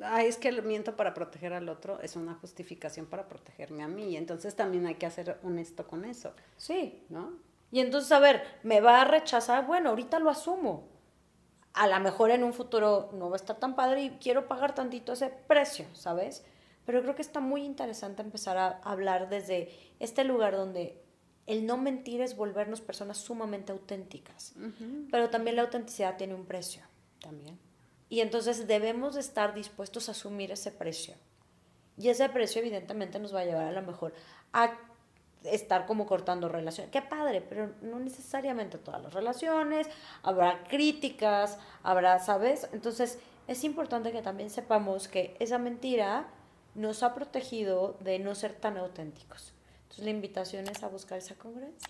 ah, 0.02 0.22
es 0.22 0.38
que 0.38 0.48
el 0.48 0.62
miento 0.62 0.96
para 0.96 1.12
proteger 1.12 1.52
al 1.52 1.68
otro 1.68 2.00
es 2.00 2.16
una 2.16 2.36
justificación 2.36 3.04
para 3.04 3.28
protegerme 3.28 3.82
a 3.82 3.88
mí. 3.88 4.16
Entonces 4.16 4.56
también 4.56 4.86
hay 4.86 4.94
que 4.94 5.10
ser 5.10 5.38
honesto 5.42 5.86
con 5.86 6.06
eso. 6.06 6.32
Sí. 6.56 7.04
¿No? 7.10 7.34
Y 7.76 7.80
entonces, 7.80 8.10
a 8.12 8.20
ver, 8.20 8.42
me 8.62 8.80
va 8.80 9.02
a 9.02 9.04
rechazar, 9.04 9.66
bueno, 9.66 9.90
ahorita 9.90 10.18
lo 10.18 10.30
asumo. 10.30 10.88
A 11.74 11.86
lo 11.86 12.00
mejor 12.00 12.30
en 12.30 12.42
un 12.42 12.54
futuro 12.54 13.10
no 13.12 13.28
va 13.28 13.36
a 13.36 13.42
estar 13.42 13.58
tan 13.58 13.76
padre 13.76 14.02
y 14.02 14.10
quiero 14.12 14.48
pagar 14.48 14.74
tantito 14.74 15.12
ese 15.12 15.28
precio, 15.28 15.84
¿sabes? 15.92 16.42
Pero 16.86 17.02
creo 17.02 17.14
que 17.14 17.20
está 17.20 17.40
muy 17.40 17.66
interesante 17.66 18.22
empezar 18.22 18.56
a 18.56 18.80
hablar 18.82 19.28
desde 19.28 19.78
este 20.00 20.24
lugar 20.24 20.56
donde 20.56 21.04
el 21.44 21.66
no 21.66 21.76
mentir 21.76 22.22
es 22.22 22.34
volvernos 22.34 22.80
personas 22.80 23.18
sumamente 23.18 23.72
auténticas. 23.72 24.54
Pero 25.10 25.28
también 25.28 25.56
la 25.56 25.62
autenticidad 25.62 26.16
tiene 26.16 26.34
un 26.34 26.46
precio. 26.46 26.80
También. 27.20 27.58
Y 28.08 28.20
entonces 28.20 28.66
debemos 28.66 29.16
estar 29.16 29.52
dispuestos 29.52 30.08
a 30.08 30.12
asumir 30.12 30.50
ese 30.50 30.72
precio. 30.72 31.12
Y 31.98 32.08
ese 32.08 32.26
precio 32.30 32.62
evidentemente 32.62 33.18
nos 33.18 33.34
va 33.34 33.40
a 33.40 33.44
llevar 33.44 33.66
a 33.66 33.72
lo 33.72 33.82
mejor 33.82 34.14
a 34.54 34.78
estar 35.46 35.86
como 35.86 36.06
cortando 36.06 36.48
relaciones. 36.48 36.90
Qué 36.90 37.02
padre, 37.02 37.40
pero 37.40 37.70
no 37.82 37.98
necesariamente 37.98 38.78
todas 38.78 39.02
las 39.02 39.14
relaciones, 39.14 39.88
habrá 40.22 40.64
críticas, 40.64 41.58
habrá, 41.82 42.18
¿sabes? 42.18 42.68
Entonces 42.72 43.18
es 43.48 43.64
importante 43.64 44.12
que 44.12 44.22
también 44.22 44.50
sepamos 44.50 45.08
que 45.08 45.36
esa 45.38 45.58
mentira 45.58 46.28
nos 46.74 47.02
ha 47.02 47.14
protegido 47.14 47.96
de 48.00 48.18
no 48.18 48.34
ser 48.34 48.52
tan 48.52 48.76
auténticos. 48.76 49.52
Entonces 49.82 50.04
la 50.04 50.10
invitación 50.10 50.68
es 50.68 50.82
a 50.82 50.88
buscar 50.88 51.18
esa 51.18 51.34
congruencia. 51.36 51.88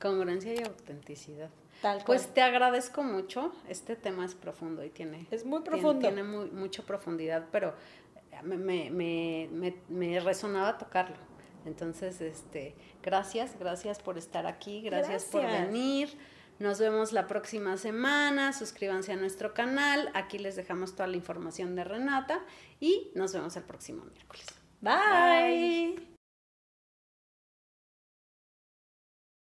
Congruencia 0.00 0.54
y 0.54 0.62
autenticidad. 0.62 1.50
Tal 1.82 2.02
Pues 2.04 2.28
te 2.28 2.42
agradezco 2.42 3.02
mucho. 3.02 3.52
Este 3.68 3.96
tema 3.96 4.24
es 4.24 4.34
profundo 4.34 4.82
y 4.84 4.90
tiene... 4.90 5.26
Es 5.30 5.44
muy 5.44 5.60
profundo. 5.60 6.00
Tiene, 6.00 6.22
muy, 6.22 6.50
mucha 6.50 6.82
profundidad, 6.82 7.46
pero 7.52 7.74
me, 8.42 8.56
me, 8.90 9.48
me, 9.50 9.74
me 9.88 10.20
resonaba 10.20 10.78
tocarlo. 10.78 11.16
Entonces, 11.66 12.20
este, 12.20 12.74
gracias, 13.02 13.58
gracias 13.58 13.98
por 13.98 14.18
estar 14.18 14.46
aquí, 14.46 14.82
gracias, 14.82 15.24
por 15.24 15.42
venir. 15.42 16.16
Nos 16.58 16.78
vemos 16.78 17.12
la 17.12 17.26
próxima 17.26 17.76
semana, 17.76 18.54
suscríbanse 18.54 19.12
a 19.12 19.16
nuestro 19.16 19.52
canal, 19.52 20.10
aquí 20.14 20.38
les 20.38 20.56
dejamos 20.56 20.94
toda 20.94 21.06
la 21.06 21.16
información 21.16 21.76
de 21.76 21.84
Renata 21.84 22.40
y 22.80 23.10
nos 23.14 23.34
vemos 23.34 23.56
el 23.56 23.64
próximo 23.64 24.04
miércoles. 24.04 24.46
Bye. 24.80 26.15